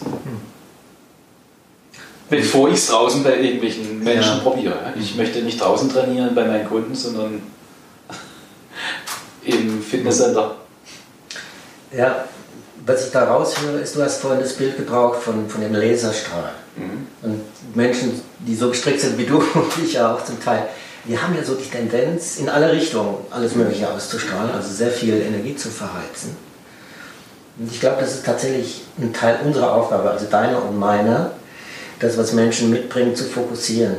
Bevor 2.30 2.70
ich 2.70 2.76
es 2.76 2.88
draußen 2.88 3.24
bei 3.24 3.38
irgendwelchen 3.42 4.04
Menschen 4.04 4.38
ja. 4.38 4.40
probiere. 4.40 4.94
Ich 4.98 5.16
möchte 5.16 5.42
nicht 5.42 5.60
draußen 5.60 5.90
trainieren 5.90 6.34
bei 6.34 6.46
meinen 6.46 6.66
Kunden, 6.68 6.96
sondern 6.96 7.42
im 9.44 9.82
Fitnesscenter. 9.82 10.56
Ja, 11.96 12.26
was 12.86 13.06
ich 13.06 13.12
da 13.12 13.26
raushöre, 13.26 13.80
ist, 13.80 13.96
du 13.96 14.02
hast 14.02 14.22
vorhin 14.22 14.42
das 14.42 14.54
Bild 14.54 14.78
gebraucht 14.78 15.22
von, 15.22 15.50
von 15.50 15.62
dem 15.62 15.74
Laserstrahl. 15.74 16.52
Mhm. 16.76 17.08
Und 17.22 17.76
Menschen, 17.76 18.22
die 18.40 18.56
so 18.56 18.70
gestrickt 18.70 19.02
sind 19.02 19.18
wie 19.18 19.26
du 19.26 19.38
und 19.54 19.84
ich 19.84 19.94
ja 19.94 20.14
auch 20.14 20.24
zum 20.24 20.42
Teil, 20.42 20.68
wir 21.06 21.22
haben 21.22 21.36
ja 21.36 21.44
so 21.44 21.56
die 21.56 21.70
Tendenz, 21.70 22.38
in 22.38 22.48
alle 22.48 22.72
Richtungen 22.72 23.16
alles 23.32 23.56
Mögliche 23.56 23.90
auszustrahlen, 23.90 24.52
also 24.52 24.72
sehr 24.72 24.92
viel 24.92 25.16
Energie 25.16 25.56
zu 25.56 25.70
verheizen. 25.70 26.36
Und 27.58 27.72
ich 27.72 27.80
glaube, 27.80 27.98
das 28.00 28.14
ist 28.14 28.26
tatsächlich 28.26 28.82
ein 29.00 29.12
Teil 29.14 29.40
unserer 29.44 29.74
Aufgabe, 29.74 30.12
also 30.12 30.26
deiner 30.26 30.64
und 30.64 30.78
meiner, 30.78 31.32
das, 32.00 32.18
was 32.18 32.34
Menschen 32.34 32.70
mitbringen, 32.70 33.16
zu 33.16 33.26
fokussieren. 33.26 33.98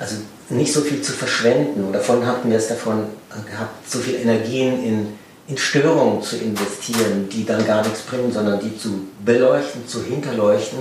Also 0.00 0.16
nicht 0.48 0.72
so 0.72 0.80
viel 0.80 1.00
zu 1.00 1.12
verschwenden. 1.12 1.92
Davon 1.92 2.26
hatten 2.26 2.50
wir 2.50 2.58
es 2.58 2.66
davon 2.66 3.04
gehabt, 3.48 3.88
so 3.88 4.00
viel 4.00 4.16
Energien 4.16 4.82
in 4.84 5.18
in 5.50 5.58
Störungen 5.58 6.22
zu 6.22 6.36
investieren, 6.36 7.28
die 7.28 7.44
dann 7.44 7.66
gar 7.66 7.82
nichts 7.82 8.02
bringen, 8.02 8.32
sondern 8.32 8.60
die 8.60 8.76
zu 8.78 9.06
beleuchten, 9.24 9.86
zu 9.86 10.02
hinterleuchten, 10.04 10.78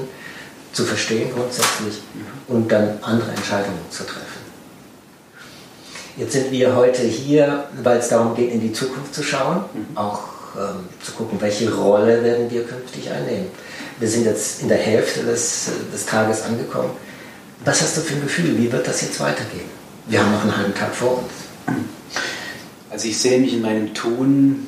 zu 0.71 0.85
verstehen 0.85 1.31
grundsätzlich 1.33 2.01
mhm. 2.13 2.55
und 2.55 2.71
dann 2.71 2.99
andere 3.01 3.31
Entscheidungen 3.31 3.79
zu 3.89 4.03
treffen. 4.03 4.39
Jetzt 6.17 6.33
sind 6.33 6.51
wir 6.51 6.75
heute 6.75 7.01
hier, 7.01 7.63
weil 7.81 7.97
es 7.97 8.09
darum 8.09 8.35
geht, 8.35 8.51
in 8.51 8.61
die 8.61 8.71
Zukunft 8.71 9.15
zu 9.15 9.23
schauen, 9.23 9.63
mhm. 9.73 9.97
auch 9.97 10.23
ähm, 10.55 10.87
zu 11.03 11.13
gucken, 11.13 11.41
welche 11.41 11.73
Rolle 11.73 12.23
werden 12.23 12.51
wir 12.51 12.63
künftig 12.63 13.09
einnehmen. 13.09 13.47
Wir 13.99 14.07
sind 14.07 14.25
jetzt 14.25 14.61
in 14.61 14.67
der 14.67 14.77
Hälfte 14.77 15.23
des, 15.23 15.69
des 15.91 16.05
Tages 16.05 16.43
angekommen. 16.43 16.91
Was 17.65 17.81
hast 17.81 17.97
du 17.97 18.01
für 18.01 18.15
ein 18.15 18.21
Gefühl? 18.21 18.57
Wie 18.57 18.71
wird 18.71 18.87
das 18.87 19.01
jetzt 19.01 19.19
weitergehen? 19.19 19.69
Wir 20.07 20.23
haben 20.23 20.31
noch 20.31 20.41
einen 20.43 20.57
halben 20.57 20.73
Tag 20.73 20.95
vor 20.95 21.19
uns. 21.19 21.31
Also 22.89 23.07
ich 23.07 23.17
sehe 23.17 23.39
mich 23.39 23.53
in 23.53 23.61
meinem 23.61 23.93
Tun 23.93 24.67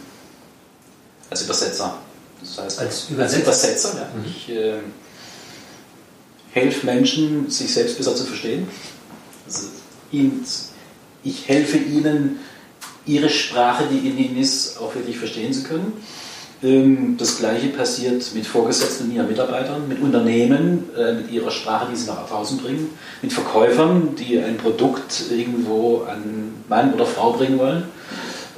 als 1.30 1.44
Übersetzer. 1.44 1.98
Das 2.42 2.58
heißt, 2.58 2.80
als 2.80 3.10
Übersetzer, 3.10 3.48
als 3.48 3.64
Übersetzer 3.64 3.98
ja. 3.98 4.20
Mhm. 4.20 4.26
Ich 4.26 4.50
äh, 4.50 4.80
helfe 6.52 6.86
Menschen, 6.86 7.50
sich 7.50 7.74
selbst 7.74 7.98
besser 7.98 8.16
zu 8.16 8.26
verstehen. 8.26 8.68
Also 9.48 9.68
ich 11.24 11.48
helfe 11.48 11.78
ihnen, 11.78 12.40
ihre 13.06 13.30
Sprache, 13.30 13.86
die 13.92 14.08
in 14.10 14.18
ihnen 14.18 14.38
ist, 14.38 14.78
auch 14.78 14.94
wirklich 14.94 15.18
verstehen 15.18 15.54
zu 15.54 15.64
können. 15.64 15.94
Ähm, 16.64 17.16
das 17.18 17.40
gleiche 17.40 17.70
passiert 17.70 18.24
mit 18.36 18.46
Vorgesetzten 18.46 19.06
und 19.06 19.16
ihren 19.16 19.28
Mitarbeitern, 19.28 19.88
mit 19.88 20.00
Unternehmen, 20.02 20.90
äh, 20.96 21.14
mit 21.14 21.32
ihrer 21.32 21.50
Sprache, 21.50 21.88
die 21.92 21.96
sie 21.96 22.08
nach 22.08 22.28
draußen 22.28 22.58
bringen, 22.60 22.90
mit 23.22 23.34
Verkäufern, 23.34 24.16
die 24.16 24.40
ein 24.40 24.58
Produkt 24.58 25.24
irgendwo 25.32 26.04
an 26.04 26.64
Mann 26.70 26.94
oder 26.94 27.06
Frau 27.06 27.34
bringen 27.34 27.58
wollen. 27.58 27.86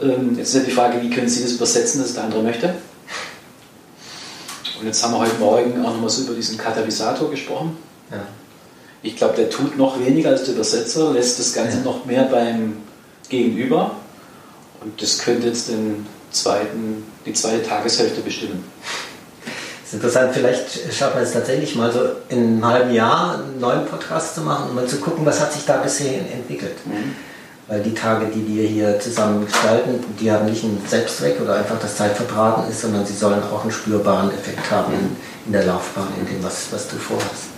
Ähm, 0.02 0.36
jetzt 0.38 0.50
ist 0.50 0.56
ja 0.56 0.62
die 0.62 0.72
Frage, 0.72 1.02
wie 1.02 1.10
können 1.10 1.30
Sie 1.30 1.44
das 1.44 1.54
übersetzen, 1.54 2.02
dass 2.02 2.14
der 2.14 2.26
andere 2.26 2.44
möchte? 2.44 2.76
Und 4.80 4.88
jetzt 4.88 5.02
haben 5.02 5.14
wir 5.14 5.20
heute 5.20 5.40
Morgen 5.40 5.86
auch 5.86 5.94
nochmal 5.94 6.10
so 6.10 6.24
über 6.24 6.34
diesen 6.34 6.58
Katalysator 6.58 7.30
gesprochen. 7.32 7.78
Ja. 8.12 8.18
Ich 9.02 9.16
glaube, 9.16 9.36
der 9.36 9.50
tut 9.50 9.78
noch 9.78 9.98
weniger 10.00 10.30
als 10.30 10.44
der 10.44 10.56
Übersetzer, 10.56 11.14
lässt 11.14 11.40
das 11.40 11.54
Ganze 11.54 11.78
ja. 11.78 11.84
noch 11.84 12.06
mehr 12.06 12.24
beim 12.24 12.78
Gegenüber. 13.30 13.96
Und 14.84 15.02
das 15.02 15.20
könnte 15.20 15.48
jetzt 15.48 15.70
den 15.70 16.06
zweiten, 16.32 17.04
die 17.26 17.34
zweite 17.34 17.64
Tageshälfte 17.64 18.22
bestimmen. 18.22 18.64
Das 19.46 19.90
ist 19.90 19.94
interessant, 19.94 20.34
vielleicht 20.34 20.94
schaffen 20.94 21.18
wir 21.18 21.24
es 21.24 21.34
tatsächlich 21.34 21.76
mal 21.76 21.92
so 21.92 22.00
in 22.30 22.40
einem 22.40 22.66
halben 22.66 22.94
Jahr 22.94 23.36
einen 23.36 23.60
neuen 23.60 23.86
Podcast 23.86 24.36
zu 24.36 24.42
machen 24.42 24.70
und 24.70 24.76
mal 24.76 24.88
zu 24.88 24.98
gucken, 24.98 25.26
was 25.26 25.40
hat 25.40 25.54
sich 25.54 25.66
da 25.66 25.78
bisher 25.78 26.20
entwickelt. 26.32 26.76
Mhm. 26.86 27.16
Weil 27.68 27.82
die 27.82 27.94
Tage, 27.94 28.26
die 28.26 28.46
wir 28.46 28.68
hier 28.68 29.00
zusammen 29.00 29.46
gestalten, 29.46 30.04
die 30.20 30.30
haben 30.30 30.46
nicht 30.46 30.64
einen 30.64 30.84
Selbstzweck 30.86 31.40
oder 31.40 31.56
einfach 31.56 31.80
das 31.80 31.96
Zeitverbraten 31.96 32.70
ist, 32.70 32.82
sondern 32.82 33.06
sie 33.06 33.14
sollen 33.14 33.42
auch 33.44 33.62
einen 33.62 33.72
spürbaren 33.72 34.32
Effekt 34.32 34.70
haben 34.70 34.94
in, 34.94 35.16
in 35.46 35.54
der 35.54 35.66
Laufbahn, 35.66 36.10
in 36.20 36.26
dem, 36.26 36.44
was, 36.44 36.68
was 36.72 36.90
du 36.90 36.98
vorhast. 36.98 37.54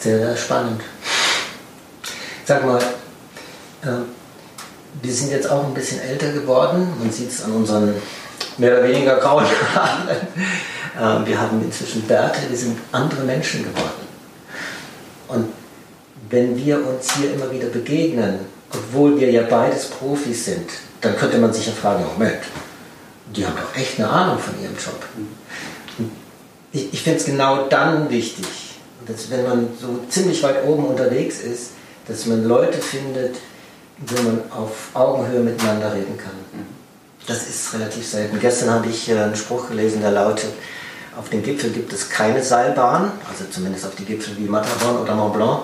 Sehr, 0.00 0.18
sehr 0.18 0.36
spannend. 0.36 0.82
Sag 2.44 2.66
mal, 2.66 2.78
äh, 3.82 4.04
wir 5.02 5.12
sind 5.12 5.30
jetzt 5.30 5.50
auch 5.50 5.64
ein 5.64 5.74
bisschen 5.74 6.00
älter 6.00 6.32
geworden. 6.32 6.88
Man 6.98 7.10
sieht 7.10 7.30
es 7.30 7.44
an 7.44 7.52
unseren 7.52 7.94
mehr 8.58 8.78
oder 8.78 8.88
weniger 8.88 9.16
grauen 9.16 9.44
Haaren. 9.74 10.08
Äh, 11.24 11.26
wir 11.26 11.40
haben 11.40 11.62
inzwischen 11.62 12.02
Bärte, 12.02 12.40
wir 12.48 12.56
sind 12.56 12.78
andere 12.92 13.22
Menschen 13.22 13.64
geworden. 13.64 14.04
Und 15.28 15.48
wenn 16.30 16.56
wir 16.56 16.76
uns 16.86 17.14
hier 17.14 17.34
immer 17.34 17.50
wieder 17.50 17.68
begegnen, 17.68 18.40
obwohl 18.72 19.18
wir 19.18 19.30
ja 19.30 19.42
beides 19.42 19.86
Profis 19.86 20.46
sind, 20.46 20.70
dann 21.00 21.16
könnte 21.16 21.38
man 21.38 21.52
sich 21.52 21.66
ja 21.66 21.72
fragen, 21.72 22.04
Moment, 22.04 22.38
die 23.34 23.46
haben 23.46 23.56
doch 23.56 23.78
echt 23.78 23.98
eine 23.98 24.08
Ahnung 24.08 24.38
von 24.38 24.54
ihrem 24.60 24.74
Job. 24.74 25.00
Ich, 26.72 26.92
ich 26.92 27.02
finde 27.02 27.18
es 27.18 27.24
genau 27.24 27.66
dann 27.68 28.10
wichtig, 28.10 28.46
dass 29.06 29.30
wenn 29.30 29.44
man 29.44 29.68
so 29.80 30.00
ziemlich 30.08 30.42
weit 30.42 30.64
oben 30.64 30.86
unterwegs 30.86 31.40
ist, 31.40 31.70
dass 32.08 32.26
man 32.26 32.44
Leute 32.44 32.78
findet, 32.78 33.36
wo 33.98 34.22
man 34.22 34.40
auf 34.50 34.90
Augenhöhe 34.94 35.40
miteinander 35.40 35.92
reden 35.94 36.16
kann. 36.18 36.32
Das 37.26 37.48
ist 37.48 37.72
relativ 37.72 38.06
selten. 38.06 38.38
Gestern 38.38 38.70
habe 38.70 38.88
ich 38.88 39.08
äh, 39.08 39.18
einen 39.18 39.36
Spruch 39.36 39.68
gelesen, 39.68 40.02
der 40.02 40.10
lautet, 40.10 40.50
auf 41.16 41.28
den 41.30 41.42
Gipfel 41.42 41.70
gibt 41.70 41.92
es 41.92 42.10
keine 42.10 42.42
Seilbahn, 42.42 43.12
also 43.28 43.44
zumindest 43.50 43.86
auf 43.86 43.94
die 43.94 44.04
Gipfel 44.04 44.36
wie 44.36 44.44
Matterhorn 44.44 44.98
oder 44.98 45.14
Mont 45.14 45.34
Blanc. 45.34 45.62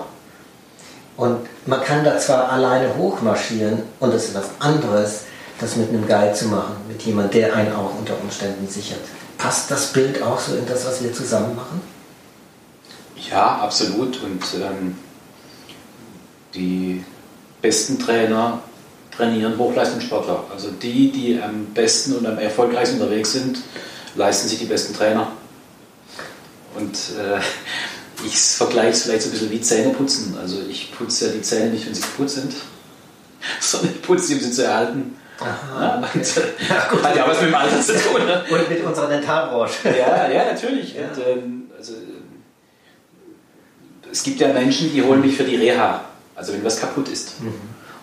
Und 1.17 1.39
man 1.65 1.83
kann 1.83 2.03
da 2.03 2.17
zwar 2.17 2.49
alleine 2.51 2.95
hochmarschieren 2.95 3.83
und 3.99 4.13
es 4.13 4.29
ist 4.29 4.35
was 4.35 4.49
anderes, 4.59 5.21
das 5.59 5.75
mit 5.75 5.89
einem 5.89 6.07
Guide 6.07 6.33
zu 6.33 6.45
machen, 6.45 6.75
mit 6.87 7.01
jemandem, 7.03 7.41
der 7.41 7.55
einen 7.55 7.73
auch 7.75 7.93
unter 7.99 8.19
Umständen 8.19 8.67
sichert. 8.67 9.01
Passt 9.37 9.69
das 9.69 9.93
Bild 9.93 10.21
auch 10.23 10.39
so 10.39 10.55
in 10.55 10.65
das, 10.65 10.85
was 10.85 11.03
wir 11.03 11.13
zusammen 11.13 11.55
machen? 11.55 11.81
Ja, 13.29 13.59
absolut. 13.59 14.23
Und 14.23 14.41
ähm, 14.55 14.97
die 16.55 17.03
besten 17.61 17.99
Trainer 17.99 18.61
trainieren 19.15 19.57
Hochleistungssportler. 19.57 20.45
Also 20.51 20.71
die, 20.71 21.11
die 21.11 21.41
am 21.41 21.65
besten 21.73 22.15
und 22.15 22.25
am 22.25 22.39
erfolgreichsten 22.39 22.99
unterwegs 22.99 23.33
sind, 23.33 23.59
leisten 24.15 24.47
sich 24.47 24.59
die 24.59 24.65
besten 24.65 24.95
Trainer. 24.95 25.27
Und 26.75 26.95
äh, 26.95 27.39
ich 28.25 28.39
vergleiche 28.39 28.91
es 28.91 29.03
vielleicht 29.03 29.23
so 29.23 29.29
ein 29.29 29.31
bisschen 29.31 29.51
wie 29.51 29.61
Zähneputzen. 29.61 30.37
Also 30.39 30.57
ich 30.69 30.91
putze 30.97 31.27
ja 31.27 31.31
die 31.33 31.41
Zähne 31.41 31.71
nicht, 31.71 31.85
wenn 31.85 31.93
sie 31.93 32.01
kaputt 32.01 32.29
sind, 32.29 32.53
sondern 33.59 33.91
ich 33.95 34.01
putze 34.01 34.25
sie, 34.25 34.35
um 34.35 34.39
sie 34.41 34.51
zu 34.51 34.65
erhalten. 34.65 35.17
Aha, 35.39 35.81
ja, 35.81 36.09
und, 36.13 36.21
äh, 36.21 36.41
ja, 36.69 36.87
gut. 36.89 37.03
Hat 37.03 37.15
ja 37.15 37.27
was 37.27 37.41
mit 37.41 37.49
dem 37.49 37.55
Alter 37.55 37.81
zu 37.81 37.93
tun. 37.93 38.25
Ne? 38.25 38.43
Und 38.49 38.69
mit 38.69 38.83
unserer 38.83 39.07
Dentalbranche. 39.07 39.89
ja, 39.97 40.29
ja, 40.29 40.45
natürlich. 40.45 40.93
Ja. 40.93 41.07
Und, 41.07 41.17
ähm, 41.17 41.71
also, 41.75 41.93
es 44.11 44.23
gibt 44.23 44.39
ja 44.39 44.53
Menschen, 44.53 44.91
die 44.93 45.01
holen 45.01 45.21
mich 45.21 45.35
für 45.35 45.43
die 45.43 45.55
Reha, 45.55 46.01
also 46.41 46.53
wenn 46.53 46.63
was 46.63 46.79
kaputt 46.79 47.07
ist. 47.07 47.39
Mhm. 47.39 47.47
Und 47.47 47.53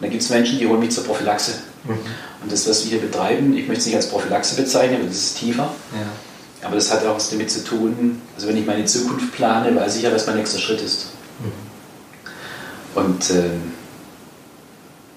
dann 0.00 0.11
gibt 0.11 0.23
es 0.23 0.30
Menschen, 0.30 0.59
die 0.59 0.66
holen 0.66 0.78
mich 0.78 0.92
zur 0.92 1.04
Prophylaxe. 1.04 1.54
Mhm. 1.85 1.99
Und 2.42 2.52
das, 2.52 2.68
was 2.68 2.85
wir 2.85 2.92
hier 2.92 3.00
betreiben, 3.00 3.52
ich 3.57 3.66
möchte 3.66 3.80
es 3.80 3.87
nicht 3.87 3.97
als 3.97 4.09
Prophylaxe 4.09 4.54
bezeichnen, 4.54 5.00
weil 5.00 5.09
das 5.09 5.16
ist 5.16 5.38
tiefer. 5.38 5.64
Ja. 5.92 6.66
Aber 6.66 6.76
das 6.76 6.92
hat 6.92 7.04
auch 7.04 7.16
was 7.16 7.30
damit 7.30 7.50
zu 7.50 7.64
tun, 7.64 8.21
also 8.35 8.49
wenn 8.49 8.57
ich 8.57 8.66
meine 8.66 8.85
Zukunft 8.85 9.33
plane, 9.33 9.75
weiß 9.75 9.97
ich 9.97 10.02
ja, 10.02 10.12
was 10.12 10.26
mein 10.26 10.37
nächster 10.37 10.59
Schritt 10.59 10.80
ist. 10.80 11.09
Mhm. 11.40 13.02
Und 13.02 13.30
äh, 13.30 13.50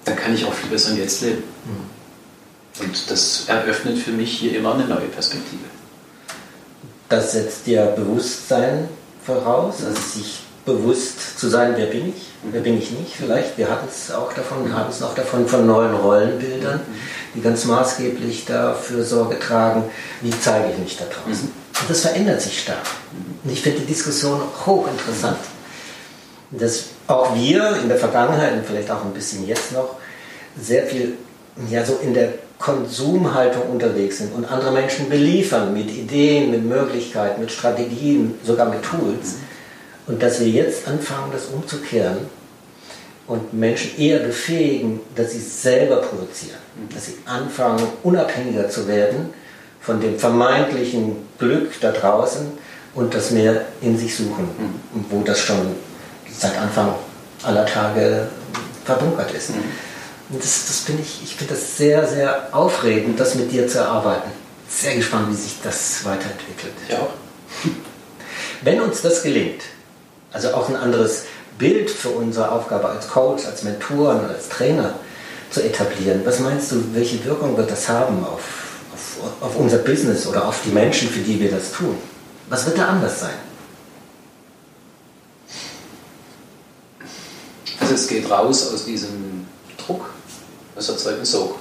dann 0.04 0.16
kann 0.16 0.34
ich 0.34 0.44
auch 0.44 0.52
viel 0.52 0.70
besser 0.70 0.90
im 0.90 0.98
Jetzt 0.98 1.22
leben. 1.22 1.44
Mhm. 1.64 2.84
Und 2.84 3.10
das 3.10 3.44
eröffnet 3.46 3.98
für 3.98 4.10
mich 4.10 4.32
hier 4.32 4.56
immer 4.56 4.74
eine 4.74 4.86
neue 4.86 5.06
Perspektive. 5.06 5.64
Das 7.08 7.32
setzt 7.32 7.66
dir 7.66 7.84
Bewusstsein 7.86 8.88
voraus, 9.24 9.84
also 9.84 10.00
sich 10.00 10.40
bewusst 10.64 11.38
zu 11.38 11.48
sein, 11.48 11.74
wer 11.76 11.86
bin 11.86 12.10
ich, 12.10 12.28
wer 12.50 12.60
bin 12.60 12.78
ich 12.78 12.90
nicht 12.92 13.14
vielleicht. 13.16 13.58
Wir 13.58 13.68
hatten 13.68 13.88
es 13.88 14.12
auch 14.12 14.32
davon, 14.32 14.72
haben 14.72 14.90
es 14.90 15.00
noch 15.00 15.14
davon 15.14 15.46
von 15.46 15.66
neuen 15.66 15.94
Rollenbildern, 15.94 16.80
die 17.34 17.40
ganz 17.40 17.64
maßgeblich 17.64 18.44
dafür 18.44 19.04
Sorge 19.04 19.38
tragen, 19.38 19.84
wie 20.20 20.30
zeige 20.30 20.70
ich 20.72 20.78
mich 20.78 20.96
da 20.96 21.04
draußen. 21.04 21.50
Und 21.80 21.90
das 21.90 22.00
verändert 22.00 22.40
sich 22.40 22.60
stark. 22.60 22.86
Und 23.42 23.50
ich 23.52 23.62
finde 23.62 23.80
die 23.80 23.86
Diskussion 23.86 24.40
hochinteressant. 24.64 25.38
Dass 26.52 26.84
auch 27.06 27.34
wir 27.34 27.78
in 27.82 27.88
der 27.88 27.98
Vergangenheit 27.98 28.52
und 28.52 28.66
vielleicht 28.66 28.90
auch 28.90 29.04
ein 29.04 29.12
bisschen 29.12 29.46
jetzt 29.48 29.72
noch 29.72 29.96
sehr 30.60 30.84
viel 30.84 31.16
ja, 31.70 31.84
so 31.84 31.98
in 32.02 32.14
der 32.14 32.34
Konsumhaltung 32.58 33.62
unterwegs 33.70 34.18
sind 34.18 34.32
und 34.34 34.44
andere 34.44 34.70
Menschen 34.70 35.08
beliefern 35.08 35.74
mit 35.74 35.90
Ideen, 35.90 36.50
mit 36.50 36.64
Möglichkeiten, 36.64 37.40
mit 37.40 37.50
Strategien, 37.50 38.38
sogar 38.44 38.68
mit 38.68 38.82
Tools 38.82 39.36
und 40.06 40.22
dass 40.22 40.40
wir 40.40 40.48
jetzt 40.48 40.86
anfangen, 40.88 41.32
das 41.32 41.46
umzukehren 41.46 42.18
und 43.26 43.52
Menschen 43.54 43.98
eher 43.98 44.18
befähigen, 44.18 45.00
dass 45.14 45.32
sie 45.32 45.40
selber 45.40 45.96
produzieren, 45.96 46.58
dass 46.94 47.06
sie 47.06 47.18
anfangen, 47.24 47.86
unabhängiger 48.02 48.68
zu 48.68 48.88
werden 48.88 49.32
von 49.80 50.00
dem 50.00 50.18
vermeintlichen 50.18 51.16
Glück 51.38 51.80
da 51.80 51.92
draußen 51.92 52.46
und 52.94 53.14
das 53.14 53.30
mehr 53.30 53.64
in 53.80 53.96
sich 53.96 54.14
suchen, 54.14 54.44
mhm. 54.58 55.04
wo 55.10 55.22
das 55.22 55.40
schon 55.40 55.74
seit 56.30 56.56
Anfang 56.58 56.94
aller 57.42 57.66
Tage 57.66 58.28
verbunkert 58.84 59.32
ist. 59.32 59.50
Mhm. 59.50 59.62
Und 60.30 60.42
das, 60.42 60.66
das 60.66 60.80
finde 60.80 61.02
ich, 61.02 61.20
ich 61.22 61.34
finde 61.34 61.54
das 61.54 61.76
sehr, 61.76 62.06
sehr 62.06 62.48
aufregend, 62.52 63.18
das 63.20 63.34
mit 63.34 63.52
dir 63.52 63.68
zu 63.68 63.78
erarbeiten. 63.78 64.30
Sehr 64.68 64.94
gespannt, 64.94 65.30
wie 65.30 65.34
sich 65.34 65.56
das 65.62 66.04
weiterentwickelt. 66.04 66.72
Ja. 66.88 67.06
Wenn 68.62 68.80
uns 68.80 69.02
das 69.02 69.22
gelingt, 69.22 69.62
also 70.32 70.54
auch 70.54 70.68
ein 70.68 70.76
anderes 70.76 71.24
Bild 71.58 71.90
für 71.90 72.08
unsere 72.10 72.50
Aufgabe 72.50 72.88
als 72.88 73.08
Coach, 73.08 73.46
als 73.46 73.62
Mentoren, 73.62 74.26
als 74.28 74.48
Trainer 74.48 74.94
zu 75.50 75.62
etablieren. 75.62 76.22
Was 76.24 76.40
meinst 76.40 76.72
du, 76.72 76.82
welche 76.94 77.24
Wirkung 77.24 77.56
wird 77.56 77.70
das 77.70 77.88
haben 77.88 78.24
auf, 78.24 78.40
auf, 78.92 79.42
auf 79.42 79.56
unser 79.56 79.78
Business 79.78 80.26
oder 80.26 80.46
auf 80.48 80.60
die 80.64 80.70
Menschen, 80.70 81.08
für 81.08 81.20
die 81.20 81.38
wir 81.38 81.50
das 81.50 81.72
tun? 81.72 81.96
Was 82.48 82.66
wird 82.66 82.78
da 82.78 82.88
anders 82.88 83.20
sein? 83.20 83.34
Also 87.80 87.94
es 87.94 88.08
geht 88.08 88.30
raus 88.30 88.72
aus 88.72 88.84
diesem 88.84 89.46
Druck, 89.76 90.10
das 90.74 90.88
erzeugt 90.88 91.16
einen 91.16 91.24
Sog. 91.26 91.56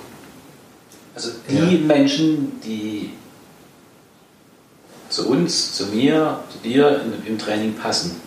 Also 1.14 1.32
die 1.50 1.56
ja. 1.56 1.86
Menschen, 1.86 2.62
die 2.62 3.12
zu 5.10 5.28
uns, 5.28 5.76
zu 5.76 5.88
mir, 5.88 6.40
zu 6.50 6.60
dir 6.60 7.02
im 7.26 7.38
Training 7.38 7.74
passen, 7.76 8.22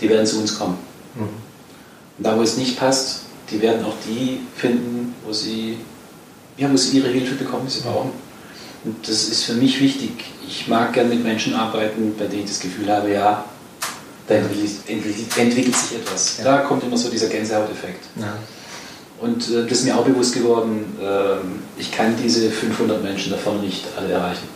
die 0.00 0.08
werden 0.08 0.26
zu 0.26 0.40
uns 0.40 0.58
kommen. 0.58 0.78
Mhm. 1.14 1.28
Und 2.18 2.24
da, 2.26 2.36
wo 2.36 2.42
es 2.42 2.56
nicht 2.56 2.78
passt, 2.78 3.22
die 3.50 3.60
werden 3.60 3.84
auch 3.84 3.96
die 4.08 4.40
finden, 4.56 5.14
wo 5.24 5.32
sie, 5.32 5.78
ja, 6.56 6.70
wo 6.70 6.76
sie 6.76 6.98
ihre 6.98 7.08
Hilfe 7.08 7.34
bekommen, 7.34 7.66
die 7.66 7.72
sie 7.72 7.80
brauchen. 7.80 8.12
Und 8.84 9.08
das 9.08 9.28
ist 9.28 9.44
für 9.44 9.54
mich 9.54 9.80
wichtig. 9.80 10.12
Ich 10.46 10.68
mag 10.68 10.92
gerne 10.92 11.10
mit 11.10 11.24
Menschen 11.24 11.54
arbeiten, 11.54 12.14
bei 12.18 12.26
denen 12.26 12.44
ich 12.44 12.50
das 12.50 12.60
Gefühl 12.60 12.90
habe, 12.90 13.12
ja, 13.12 13.44
da 14.26 14.34
entwickelt, 14.34 15.36
entwickelt 15.36 15.76
sich 15.76 15.98
etwas. 15.98 16.38
Ja. 16.38 16.44
Da 16.44 16.58
kommt 16.58 16.82
immer 16.84 16.96
so 16.96 17.08
dieser 17.08 17.28
Gänsehauteffekt. 17.28 18.04
Ja. 18.16 18.36
Und 19.20 19.48
äh, 19.48 19.66
das 19.66 19.78
ist 19.78 19.84
mir 19.84 19.96
auch 19.96 20.04
bewusst 20.04 20.34
geworden, 20.34 20.96
äh, 21.00 21.80
ich 21.80 21.90
kann 21.92 22.14
diese 22.22 22.50
500 22.50 23.02
Menschen 23.02 23.32
davon 23.32 23.60
nicht 23.60 23.84
alle 23.96 24.12
erreichen. 24.12 24.48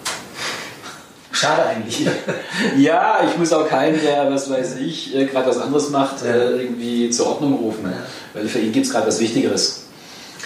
Schade 1.39 1.65
eigentlich. 1.67 2.05
ja, 2.77 3.21
ich 3.29 3.39
muss 3.39 3.53
auch 3.53 3.69
keinen, 3.69 4.01
der, 4.01 4.29
was 4.29 4.51
weiß 4.51 4.77
ich, 4.77 5.15
äh, 5.15 5.27
gerade 5.27 5.49
was 5.49 5.59
anderes 5.59 5.91
macht, 5.91 6.25
ja. 6.25 6.33
Äh, 6.33 6.63
irgendwie 6.63 7.11
zur 7.11 7.29
Ordnung 7.29 7.55
rufen. 7.55 7.85
Ja. 7.85 7.99
Weil 8.35 8.49
für 8.49 8.59
ihn 8.59 8.73
gibt 8.73 8.87
es 8.87 8.93
gerade 8.93 9.07
was 9.07 9.21
Wichtigeres. 9.21 9.85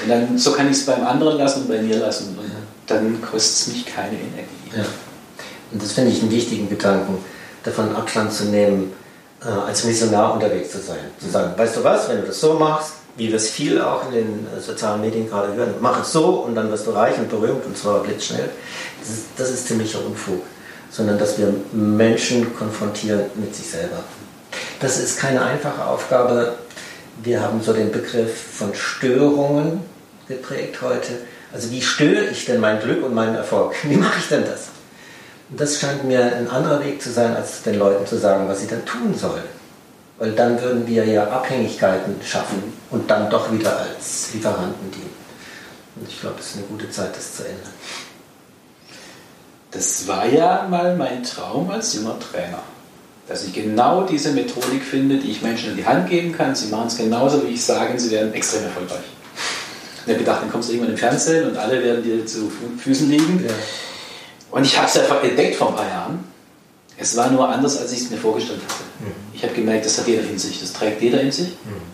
Und 0.03 0.11
dann, 0.11 0.37
so 0.37 0.53
kann 0.53 0.67
ich 0.67 0.77
es 0.77 0.85
beim 0.85 1.07
anderen 1.07 1.39
lassen 1.39 1.63
und 1.63 1.69
bei 1.69 1.81
mir 1.81 1.97
lassen. 1.97 2.37
Und 2.39 2.45
ja. 2.45 2.55
dann 2.89 3.23
kostet 3.23 3.53
es 3.53 3.67
mich 3.69 3.87
keine 3.87 4.17
Energie. 4.17 4.87
Und 5.71 5.83
das 5.83 5.93
finde 5.93 6.11
ich 6.11 6.21
einen 6.21 6.31
wichtigen 6.31 6.69
Gedanken, 6.69 7.19
davon 7.65 7.97
Abstand 7.97 8.31
zu 8.31 8.45
nehmen, 8.45 8.93
äh, 9.43 9.49
als 9.49 9.85
Missionar 9.85 10.35
unterwegs 10.35 10.73
zu 10.73 10.79
sein. 10.79 10.99
Zu 11.19 11.31
sagen, 11.31 11.55
weißt 11.57 11.77
du 11.77 11.85
was, 11.85 12.11
wenn 12.11 12.21
du 12.21 12.27
das 12.27 12.39
so 12.39 12.53
machst, 12.55 12.93
wie 13.17 13.29
wir 13.29 13.37
es 13.37 13.49
viel 13.49 13.81
auch 13.81 14.09
in 14.09 14.13
den 14.13 14.47
sozialen 14.61 15.01
Medien 15.01 15.29
gerade 15.29 15.55
hören, 15.55 15.75
mach 15.81 16.03
es 16.03 16.13
so 16.13 16.45
und 16.47 16.55
dann 16.55 16.71
wirst 16.71 16.87
du 16.87 16.91
reich 16.91 17.17
und 17.17 17.31
berühmt 17.31 17.65
und 17.65 17.79
zwar 17.79 18.03
blitzschnell. 18.03 18.51
Das 19.01 19.09
ist, 19.09 19.25
das 19.39 19.51
ist 19.51 19.69
ziemlicher 19.69 20.05
Unfug 20.05 20.43
sondern 20.93 21.19
dass 21.19 21.39
wir 21.39 21.53
Menschen 21.73 22.55
konfrontieren 22.55 23.23
mit 23.35 23.57
sich 23.57 23.71
selber. 23.71 24.05
Das 24.79 24.99
ist 24.99 25.19
keine 25.19 25.43
einfache 25.43 25.85
Aufgabe. 25.85 26.55
Wir 27.23 27.41
haben 27.41 27.63
so 27.63 27.73
den 27.73 27.91
Begriff 27.91 28.59
von 28.59 28.75
Störungen 28.75 29.81
geprägt 30.29 30.83
heute. 30.83 31.13
Also 31.53 31.71
wie 31.71 31.83
störe 31.83 32.27
ich 32.27 32.45
denn 32.45 32.61
mein 32.61 32.81
Glück 32.81 33.03
und 33.03 33.15
meinen 33.15 33.35
Erfolg? 33.35 33.75
Wie 33.83 33.97
mache 33.97 34.19
ich 34.19 34.29
denn 34.29 34.45
das? 34.45 34.69
Und 35.51 35.61
das 35.61 35.79
scheint 35.79 36.05
mir 36.05 36.35
ein 36.35 36.49
anderer 36.49 36.83
Weg 36.83 37.03
zu 37.03 37.11
sein, 37.11 37.37
als 37.37 37.63
den 37.63 37.79
Leuten 37.79 38.07
zu 38.07 38.17
sagen, 38.17 38.49
was 38.49 38.61
sie 38.61 38.67
dann 38.67 38.85
tun 38.87 39.15
sollen. 39.15 39.43
Weil 40.19 40.33
dann 40.33 40.61
würden 40.61 40.87
wir 40.87 41.05
ja 41.05 41.29
Abhängigkeiten 41.29 42.17
schaffen 42.25 42.73
und 42.91 43.11
dann 43.11 43.29
doch 43.29 43.53
wieder 43.53 43.77
als 43.79 44.33
Lieferanten 44.33 44.91
dienen. 44.91 45.15
Und 45.97 46.09
ich 46.09 46.21
glaube, 46.21 46.37
es 46.41 46.47
ist 46.47 46.57
eine 46.57 46.67
gute 46.67 46.91
Zeit, 46.91 47.15
das 47.15 47.37
zu 47.37 47.43
ändern. 47.43 47.73
Das 49.73 50.07
war 50.07 50.27
ja 50.27 50.67
mal 50.71 50.97
mein 50.97 51.23
Traum 51.23 51.71
als 51.71 51.95
junger 51.95 52.19
Trainer. 52.21 52.63
Dass 53.27 53.45
ich 53.45 53.53
genau 53.53 54.03
diese 54.03 54.33
Methodik 54.33 54.83
finde, 54.83 55.17
die 55.17 55.31
ich 55.31 55.43
Menschen 55.43 55.71
in 55.71 55.77
die 55.77 55.87
Hand 55.87 56.09
geben 56.09 56.33
kann. 56.33 56.55
Sie 56.55 56.69
machen 56.69 56.89
es 56.89 56.97
genauso, 56.97 57.47
wie 57.47 57.53
ich 57.53 57.65
sage, 57.65 57.99
sie 57.99 58.11
werden 58.11 58.35
extrem 58.35 58.65
erfolgreich. 58.65 59.05
Ich 60.05 60.09
habe 60.09 60.19
gedacht, 60.19 60.43
dann 60.43 60.51
kommst 60.51 60.69
du 60.69 60.75
irgendwann 60.75 60.95
im 60.95 60.99
Fernsehen 60.99 61.49
und 61.49 61.57
alle 61.57 61.83
werden 61.83 62.03
dir 62.03 62.27
zu 62.27 62.51
Füßen 62.79 63.09
liegen. 63.09 63.45
Ja. 63.45 63.55
Und 64.51 64.65
ich 64.65 64.77
habe 64.77 64.87
es 64.87 64.95
ja 64.95 65.03
entdeckt 65.03 65.57
vor 65.57 65.69
ein 65.69 65.77
paar 65.77 65.89
Jahren. 65.89 66.25
Es 66.99 67.17
war 67.17 67.31
nur 67.31 67.49
anders, 67.49 67.79
als 67.79 67.93
ich 67.93 68.01
es 68.03 68.11
mir 68.11 68.19
vorgestellt 68.19 68.61
hatte. 68.63 68.85
Mhm. 69.01 69.15
Ich 69.33 69.43
habe 69.43 69.55
gemerkt, 69.55 69.87
das 69.87 69.97
hat 69.99 70.07
jeder 70.07 70.23
in 70.23 70.39
sich, 70.39 70.61
das 70.61 70.73
trägt 70.73 71.01
jeder 71.01 71.21
in 71.21 71.33
sich. 71.33 71.49
Mhm. 71.49 71.93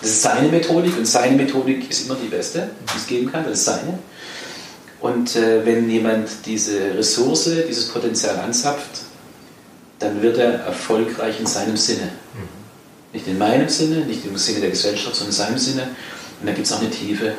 Das 0.00 0.10
ist 0.10 0.22
seine 0.22 0.48
Methodik 0.48 0.96
und 0.96 1.06
seine 1.06 1.36
Methodik 1.36 1.90
ist 1.90 2.06
immer 2.06 2.16
die 2.16 2.28
beste, 2.28 2.70
die 2.92 2.96
es 2.96 3.06
geben 3.06 3.30
kann, 3.30 3.44
das 3.44 3.58
ist 3.58 3.64
seine. 3.66 3.98
Und 5.02 5.34
äh, 5.34 5.66
wenn 5.66 5.90
jemand 5.90 6.30
diese 6.46 6.94
Ressource, 6.96 7.50
dieses 7.68 7.88
Potenzial 7.88 8.38
anzapft, 8.38 9.02
dann 9.98 10.22
wird 10.22 10.38
er 10.38 10.60
erfolgreich 10.60 11.40
in 11.40 11.46
seinem 11.46 11.76
Sinne. 11.76 12.04
Mhm. 12.04 12.48
Nicht 13.12 13.26
in 13.26 13.36
meinem 13.36 13.68
Sinne, 13.68 14.06
nicht 14.06 14.24
im 14.24 14.38
Sinne 14.38 14.60
der 14.60 14.70
Gesellschaft, 14.70 15.16
sondern 15.16 15.32
in 15.32 15.36
seinem 15.36 15.58
Sinne. 15.58 15.82
Und 16.40 16.46
da 16.46 16.52
gibt 16.52 16.66
es 16.66 16.72
auch 16.72 16.80
eine 16.80 16.90
Tiefe. 16.90 17.30
Mhm. 17.30 17.34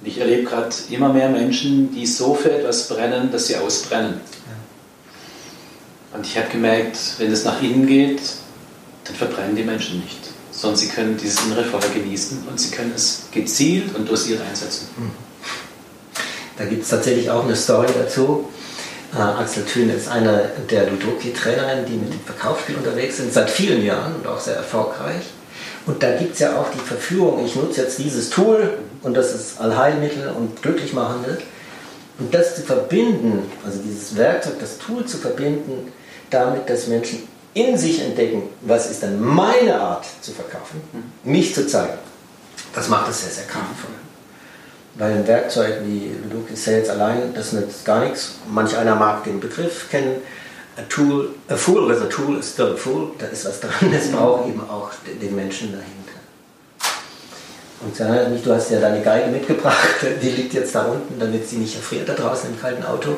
Und 0.00 0.08
ich 0.08 0.18
erlebe 0.18 0.44
gerade 0.44 0.74
immer 0.90 1.12
mehr 1.12 1.28
Menschen, 1.28 1.94
die 1.94 2.06
so 2.06 2.34
für 2.34 2.50
etwas 2.50 2.88
brennen, 2.88 3.30
dass 3.30 3.46
sie 3.46 3.56
ausbrennen. 3.56 4.20
Und 6.14 6.24
ich 6.24 6.38
habe 6.38 6.48
gemerkt, 6.48 6.96
wenn 7.18 7.32
es 7.32 7.44
nach 7.44 7.60
innen 7.60 7.86
geht, 7.86 8.20
dann 9.04 9.16
verbrennen 9.16 9.56
die 9.56 9.64
Menschen 9.64 10.00
nicht, 10.00 10.20
sondern 10.52 10.78
sie 10.78 10.88
können 10.88 11.16
dieses 11.16 11.44
innere 11.44 11.64
Feuer 11.64 11.90
genießen 11.92 12.46
und 12.48 12.58
sie 12.58 12.70
können 12.70 12.92
es 12.94 13.24
gezielt 13.32 13.94
und 13.96 14.08
dosiert 14.08 14.40
einsetzen. 14.48 14.88
Mhm. 16.54 16.58
Da 16.58 16.64
gibt 16.64 16.82
es 16.82 16.88
tatsächlich 16.88 17.30
auch 17.30 17.44
eine 17.44 17.56
Story 17.56 17.88
dazu. 17.98 18.48
Äh, 19.14 19.18
Axel 19.18 19.64
Thüne 19.64 19.94
ist 19.94 20.08
eine 20.08 20.50
der 20.70 20.90
Ludoki-Trainerinnen, 20.90 21.86
die 21.86 21.96
mit 21.96 22.12
dem 22.12 22.20
Verkaufsspiel 22.20 22.76
unterwegs 22.76 23.18
sind, 23.18 23.32
seit 23.32 23.50
vielen 23.50 23.84
Jahren 23.84 24.16
und 24.16 24.26
auch 24.26 24.40
sehr 24.40 24.56
erfolgreich. 24.56 25.24
Und 25.86 26.02
da 26.02 26.16
gibt 26.16 26.34
es 26.34 26.40
ja 26.40 26.58
auch 26.58 26.70
die 26.70 26.78
Verführung, 26.78 27.44
ich 27.44 27.54
nutze 27.56 27.82
jetzt 27.82 27.98
dieses 27.98 28.30
Tool 28.30 28.78
und 29.02 29.14
das 29.14 29.34
ist 29.34 29.60
Allheilmittel 29.60 30.30
und 30.30 30.62
glücklich 30.62 30.92
machende. 30.94 31.38
Und 32.18 32.32
das 32.32 32.56
zu 32.56 32.62
verbinden, 32.62 33.50
also 33.66 33.80
dieses 33.84 34.16
Werkzeug, 34.16 34.54
das 34.60 34.78
Tool 34.78 35.04
zu 35.04 35.18
verbinden, 35.18 35.92
damit, 36.30 36.70
dass 36.70 36.86
Menschen 36.86 37.28
in 37.54 37.76
sich 37.76 38.00
entdecken, 38.00 38.44
was 38.62 38.90
ist 38.90 39.02
denn 39.02 39.20
meine 39.20 39.78
Art 39.78 40.06
zu 40.20 40.32
verkaufen, 40.32 40.80
mich 41.22 41.54
zu 41.54 41.66
zeigen, 41.66 41.98
das 42.74 42.88
macht 42.88 43.10
es 43.10 43.22
sehr, 43.22 43.30
sehr 43.30 43.44
kraftvoll. 43.44 44.03
Weil 44.96 45.12
ein 45.12 45.26
Werkzeug 45.26 45.80
wie 45.84 46.12
Ludoki 46.22 46.54
Sales 46.54 46.88
allein, 46.88 47.34
das 47.34 47.52
nützt 47.52 47.84
gar 47.84 48.04
nichts. 48.04 48.36
Manch 48.48 48.76
einer 48.76 48.94
mag 48.94 49.24
den 49.24 49.40
Begriff 49.40 49.90
kennen, 49.90 50.22
a 50.76 50.82
tool, 50.88 51.30
a 51.48 51.56
fool 51.56 51.88
with 51.88 52.00
a 52.00 52.06
tool 52.06 52.38
is 52.38 52.52
still 52.52 52.72
a 52.74 52.76
fool. 52.76 53.10
Da 53.18 53.26
ist 53.26 53.44
was 53.44 53.60
dran. 53.60 53.92
Es 53.92 54.10
braucht 54.12 54.48
eben 54.48 54.60
auch 54.60 54.90
den 55.20 55.34
Menschen 55.34 55.72
dahinter. 55.72 56.04
Und 57.80 57.98
erinnert 58.00 58.30
mich, 58.30 58.42
du 58.42 58.54
hast 58.54 58.70
ja 58.70 58.80
deine 58.80 59.02
Geige 59.02 59.30
mitgebracht, 59.30 59.96
die 60.22 60.30
liegt 60.30 60.54
jetzt 60.54 60.74
da 60.74 60.84
unten, 60.84 61.18
damit 61.18 61.48
sie 61.48 61.56
nicht 61.56 61.76
erfriert 61.76 62.08
da 62.08 62.14
draußen 62.14 62.50
im 62.50 62.60
kalten 62.60 62.84
Auto. 62.84 63.16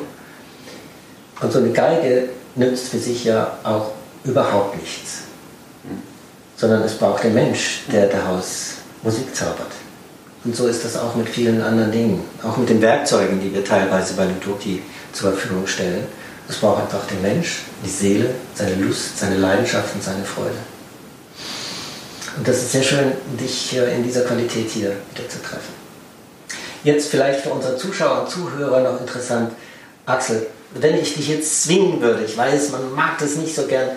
Und 1.39 1.53
so 1.53 1.59
eine 1.59 1.69
Geige 1.69 2.29
nützt 2.55 2.89
für 2.89 2.97
sich 2.97 3.23
ja 3.23 3.57
auch 3.63 3.91
überhaupt 4.23 4.75
nichts. 4.81 5.19
Sondern 6.57 6.81
es 6.81 6.95
braucht 6.95 7.23
den 7.23 7.35
Mensch, 7.35 7.83
der 7.91 8.07
daraus 8.07 8.73
Musik 9.03 9.33
zaubert. 9.35 9.71
Und 10.47 10.55
so 10.55 10.67
ist 10.67 10.85
das 10.85 10.95
auch 10.95 11.13
mit 11.15 11.27
vielen 11.27 11.61
anderen 11.61 11.91
Dingen. 11.91 12.23
Auch 12.41 12.55
mit 12.55 12.69
den 12.69 12.81
Werkzeugen, 12.81 13.41
die 13.41 13.53
wir 13.53 13.65
teilweise 13.65 14.13
bei 14.13 14.23
Ludoki 14.23 14.81
zur 15.11 15.33
Verfügung 15.33 15.67
stellen. 15.67 16.05
Es 16.47 16.55
braucht 16.55 16.83
einfach 16.83 17.05
den 17.05 17.21
Mensch, 17.21 17.63
die 17.83 17.89
Seele, 17.89 18.29
seine 18.55 18.75
Lust, 18.75 19.19
seine 19.19 19.35
Leidenschaft 19.35 19.93
und 19.93 20.01
seine 20.01 20.23
Freude. 20.23 20.55
Und 22.37 22.47
das 22.47 22.59
ist 22.59 22.71
sehr 22.71 22.83
schön, 22.83 23.11
dich 23.37 23.75
in 23.75 24.03
dieser 24.05 24.21
Qualität 24.21 24.69
hier 24.69 24.93
wieder 25.13 25.27
zu 25.27 25.41
treffen. 25.41 25.73
Jetzt 26.85 27.09
vielleicht 27.09 27.41
für 27.41 27.49
unsere 27.49 27.75
Zuschauer 27.75 28.21
und 28.21 28.29
Zuhörer 28.29 28.79
noch 28.79 29.01
interessant, 29.01 29.51
Axel, 30.05 30.47
wenn 30.75 30.95
ich 30.95 31.13
dich 31.13 31.27
jetzt 31.27 31.63
zwingen 31.63 31.99
würde, 31.99 32.23
ich 32.23 32.37
weiß, 32.37 32.71
man 32.71 32.93
mag 32.95 33.17
das 33.17 33.35
nicht 33.35 33.53
so 33.53 33.63
gern, 33.63 33.89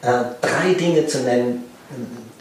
äh, 0.00 0.24
drei 0.40 0.72
Dinge 0.72 1.06
zu 1.06 1.18
nennen, 1.18 1.64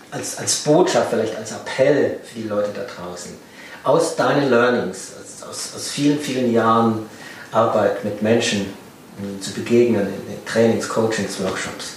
als, 0.10 0.38
als 0.38 0.56
Botschaft, 0.60 1.10
vielleicht 1.10 1.36
als 1.36 1.52
Appell 1.52 2.20
für 2.24 2.40
die 2.40 2.48
Leute 2.48 2.70
da 2.74 2.84
draußen, 2.84 3.47
aus 3.88 4.18
deinen 4.18 4.50
Learnings, 4.50 5.14
aus, 5.50 5.74
aus 5.76 5.90
vielen, 5.90 6.20
vielen 6.20 6.52
Jahren 6.52 7.10
Arbeit 7.54 8.04
mit 8.04 8.22
Menschen 8.22 8.62
äh, 8.62 9.40
zu 9.40 9.54
begegnen, 9.54 10.08
in 10.08 10.46
Trainings, 10.46 10.90
Coachings, 10.90 11.42
Workshops. 11.42 11.94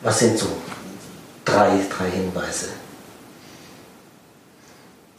Was 0.00 0.20
sind 0.20 0.38
so 0.38 0.46
drei, 1.44 1.80
drei 1.90 2.10
Hinweise? 2.10 2.70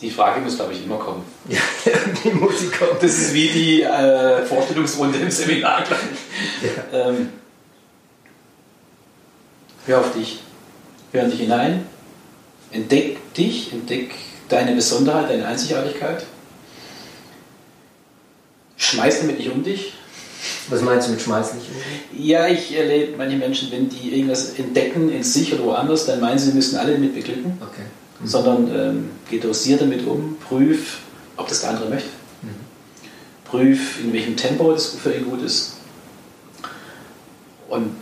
Die 0.02 0.10
Frage 0.10 0.40
muss, 0.40 0.56
glaube 0.56 0.74
ich, 0.74 0.84
immer 0.84 0.98
kommen. 0.98 1.24
Ja, 1.50 1.92
die 2.24 2.32
muss 2.32 2.60
sie 2.60 2.70
kommen. 2.70 2.98
Das 3.02 3.12
ist 3.12 3.34
wie 3.34 3.50
die 3.50 3.82
äh, 3.84 4.46
Vorstellungsrunde 4.46 5.20
im 5.20 5.30
Seminar, 5.30 5.84
glaube 5.84 6.04
ich. 6.14 6.70
Ja. 6.70 7.10
Ähm, 7.10 7.30
hör 9.86 10.00
auf 10.00 10.14
dich. 10.14 10.42
Hör 11.12 11.26
dich 11.26 11.40
hinein. 11.40 11.88
Entdeck 12.72 13.34
dich, 13.34 13.74
entdeck 13.74 14.12
deine 14.50 14.76
Besonderheit, 14.76 15.30
deine 15.30 15.48
Einzigartigkeit. 15.48 16.26
Schmeiß 18.78 19.22
damit 19.22 19.38
nicht 19.38 19.52
um 19.52 19.64
dich. 19.64 19.94
Was 20.70 20.82
meinst 20.82 21.08
du 21.08 21.12
mit 21.12 21.22
schmeiß 21.22 21.54
nicht 21.54 21.68
um 21.70 21.76
dich? 21.76 22.28
Ja, 22.28 22.48
ich 22.48 22.76
erlebe 22.76 23.18
manche 23.18 23.38
Menschen, 23.38 23.72
wenn 23.72 23.90
die 23.90 24.14
irgendwas 24.16 24.54
entdecken 24.58 25.10
in 25.10 25.24
sich 25.24 25.54
oder 25.54 25.66
woanders, 25.66 26.06
dann 26.06 26.20
meinen 26.20 26.40
sie, 26.40 26.50
sie 26.50 26.56
müssen 26.56 26.78
alle 26.78 26.98
mit 26.98 27.14
beglücken. 27.14 27.58
Okay 27.62 27.84
mhm. 28.20 28.28
sondern 28.28 28.76
ähm, 28.76 29.10
geh 29.30 29.40
dosiert 29.40 29.82
damit 29.82 30.06
um, 30.06 30.38
prüf, 30.38 31.00
ob 31.38 31.48
das 31.48 31.62
der 31.62 31.72
andere 31.72 31.90
möchte. 31.90 32.10
Mhm. 32.42 32.50
Prüf, 33.46 34.00
in 34.04 34.14
welchem 34.14 34.36
Tempo 34.36 34.72
das 34.72 34.88
für 34.88 35.14
ihn 35.14 35.26
gut 35.26 35.42
ist. 35.42 35.78
Und 37.70 37.96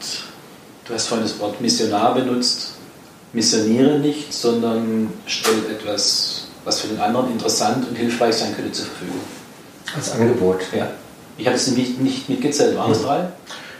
du 0.86 0.94
hast 0.94 1.08
vorhin 1.08 1.28
das 1.28 1.40
Wort 1.40 1.60
Missionar 1.62 2.16
benutzt. 2.16 2.74
Missioniere 3.34 4.00
nicht, 4.00 4.34
sondern 4.34 5.12
stell 5.26 5.72
etwas, 5.72 6.48
was 6.64 6.82
für 6.82 6.88
den 6.88 7.00
anderen 7.00 7.32
interessant 7.32 7.88
und 7.88 7.96
hilfreich 7.96 8.36
sein 8.36 8.56
könnte, 8.56 8.72
zur 8.72 8.86
Verfügung. 8.86 9.22
Als 9.96 10.12
Angebot. 10.12 10.62
Ja. 10.76 10.90
Ich 11.38 11.46
habe 11.46 11.56
es 11.56 11.68
nicht, 11.68 12.00
nicht 12.00 12.30
mitgezählt. 12.30 12.78
Waren 12.78 12.92
es 12.92 13.00
mhm. 13.00 13.06
drei? 13.06 13.28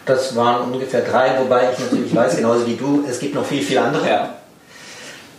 Das 0.06 0.36
waren 0.36 0.72
ungefähr 0.72 1.02
drei, 1.02 1.38
wobei 1.40 1.72
ich 1.74 1.80
natürlich 1.80 2.16
weiß, 2.16 2.38
genauso 2.38 2.66
wie 2.66 2.76
du, 2.76 3.04
es 3.10 3.20
gibt 3.20 3.36
noch 3.36 3.46
viel, 3.46 3.62
viel 3.62 3.78
andere. 3.78 4.08
Ja. 4.08 4.36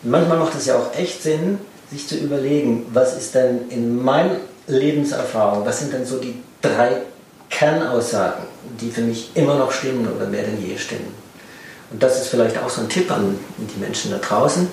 Manchmal 0.03 0.38
macht 0.38 0.55
es 0.55 0.66
ja 0.66 0.77
auch 0.77 0.94
echt 0.94 1.23
Sinn, 1.23 1.59
sich 1.90 2.07
zu 2.07 2.16
überlegen, 2.16 2.87
was 2.92 3.16
ist 3.16 3.35
denn 3.35 3.68
in 3.71 4.03
meiner 4.03 4.37
Lebenserfahrung, 4.66 5.64
was 5.64 5.81
sind 5.81 5.92
denn 5.92 6.05
so 6.05 6.18
die 6.18 6.35
drei 6.61 6.99
Kernaussagen, 7.49 8.44
die 8.81 8.90
für 8.90 9.01
mich 9.01 9.31
immer 9.35 9.55
noch 9.55 9.73
stimmen 9.73 10.07
oder 10.14 10.27
mehr 10.27 10.42
denn 10.42 10.62
je 10.62 10.77
stimmen. 10.77 11.14
Und 11.90 12.03
das 12.03 12.20
ist 12.20 12.29
vielleicht 12.29 12.59
auch 12.59 12.68
so 12.68 12.83
ein 12.83 12.88
Tipp 12.88 13.11
an 13.11 13.38
die 13.59 13.81
Menschen 13.81 14.11
da 14.11 14.18
draußen. 14.18 14.68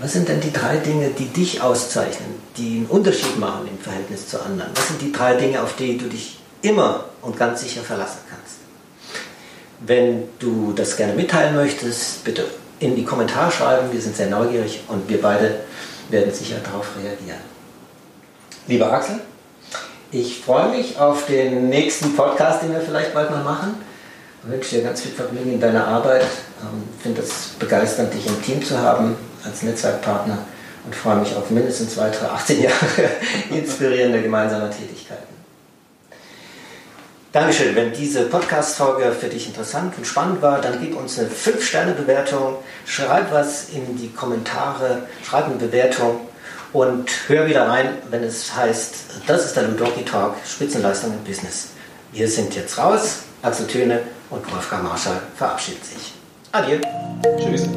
Was 0.00 0.12
sind 0.12 0.28
denn 0.28 0.40
die 0.40 0.52
drei 0.52 0.76
Dinge, 0.76 1.10
die 1.10 1.26
dich 1.26 1.60
auszeichnen, 1.60 2.36
die 2.56 2.78
einen 2.78 2.86
Unterschied 2.86 3.38
machen 3.38 3.68
im 3.68 3.78
Verhältnis 3.78 4.28
zu 4.28 4.40
anderen? 4.40 4.70
Was 4.74 4.88
sind 4.88 5.02
die 5.02 5.12
drei 5.12 5.34
Dinge, 5.34 5.62
auf 5.62 5.76
die 5.76 5.98
du 5.98 6.06
dich 6.06 6.38
immer 6.62 7.04
und 7.22 7.36
ganz 7.36 7.60
sicher 7.60 7.82
verlassen 7.82 8.20
kannst? 8.28 8.56
Wenn 9.80 10.24
du 10.38 10.72
das 10.74 10.96
gerne 10.96 11.14
mitteilen 11.14 11.56
möchtest, 11.56 12.24
bitte 12.24 12.46
in 12.78 12.96
die 12.96 13.04
Kommentare 13.04 13.50
schreiben. 13.50 13.92
Wir 13.92 14.00
sind 14.00 14.16
sehr 14.16 14.28
neugierig 14.28 14.80
und 14.88 15.08
wir 15.08 15.20
beide 15.20 15.60
werden 16.08 16.32
sicher 16.32 16.56
darauf 16.64 16.86
reagieren. 16.96 17.40
Lieber 18.66 18.92
Axel, 18.92 19.20
ich 20.12 20.40
freue 20.40 20.70
mich 20.70 20.98
auf 20.98 21.26
den 21.26 21.68
nächsten 21.68 22.16
Podcast, 22.16 22.62
den 22.62 22.72
wir 22.72 22.80
vielleicht 22.80 23.14
bald 23.14 23.30
mal 23.30 23.44
machen. 23.44 23.74
Ich 24.42 24.50
wünsche 24.50 24.76
dir 24.76 24.84
ganz 24.84 25.02
viel 25.02 25.12
Vergnügen 25.12 25.52
in 25.52 25.60
deiner 25.60 25.86
Arbeit. 25.86 26.22
Ich 26.22 27.02
finde 27.02 27.20
es 27.20 27.50
begeisternd, 27.58 28.14
dich 28.14 28.26
im 28.26 28.42
Team 28.42 28.64
zu 28.64 28.78
haben 28.78 29.14
als 29.44 29.62
Netzwerkpartner 29.62 30.38
und 30.86 30.94
freue 30.94 31.16
mich 31.16 31.34
auf 31.36 31.50
mindestens 31.50 31.96
weitere 31.98 32.26
18 32.26 32.62
Jahre 32.62 33.10
inspirierende 33.50 34.22
gemeinsame 34.22 34.70
Tätigkeiten. 34.70 35.34
Dankeschön. 37.32 37.76
Wenn 37.76 37.92
diese 37.92 38.22
Podcast-Folge 38.22 39.12
für 39.12 39.28
dich 39.28 39.46
interessant 39.46 39.94
und 39.98 40.06
spannend 40.06 40.40
war, 40.40 40.60
dann 40.62 40.80
gib 40.80 40.96
uns 40.96 41.18
eine 41.18 41.28
5-Sterne-Bewertung, 41.28 42.56
schreib 42.86 43.30
was 43.32 43.68
in 43.68 43.96
die 43.98 44.08
Kommentare, 44.08 45.02
schreib 45.22 45.46
eine 45.46 45.56
Bewertung 45.56 46.22
und 46.72 47.10
hör 47.28 47.46
wieder 47.46 47.68
rein, 47.68 47.90
wenn 48.08 48.24
es 48.24 48.56
heißt, 48.56 48.94
das 49.26 49.44
ist 49.44 49.56
der 49.56 49.64
Ludoki 49.64 50.02
Talk, 50.02 50.36
Spitzenleistung 50.46 51.12
im 51.12 51.24
Business. 51.24 51.68
Wir 52.12 52.26
sind 52.26 52.56
jetzt 52.56 52.78
raus, 52.78 53.18
Axel 53.42 53.66
Töne 53.66 54.00
und 54.30 54.52
Wolfgang 54.52 54.84
Marschall 54.84 55.20
verabschiedet 55.36 55.84
sich. 55.84 56.12
Adieu. 56.52 56.78
Tschüss. 57.38 57.68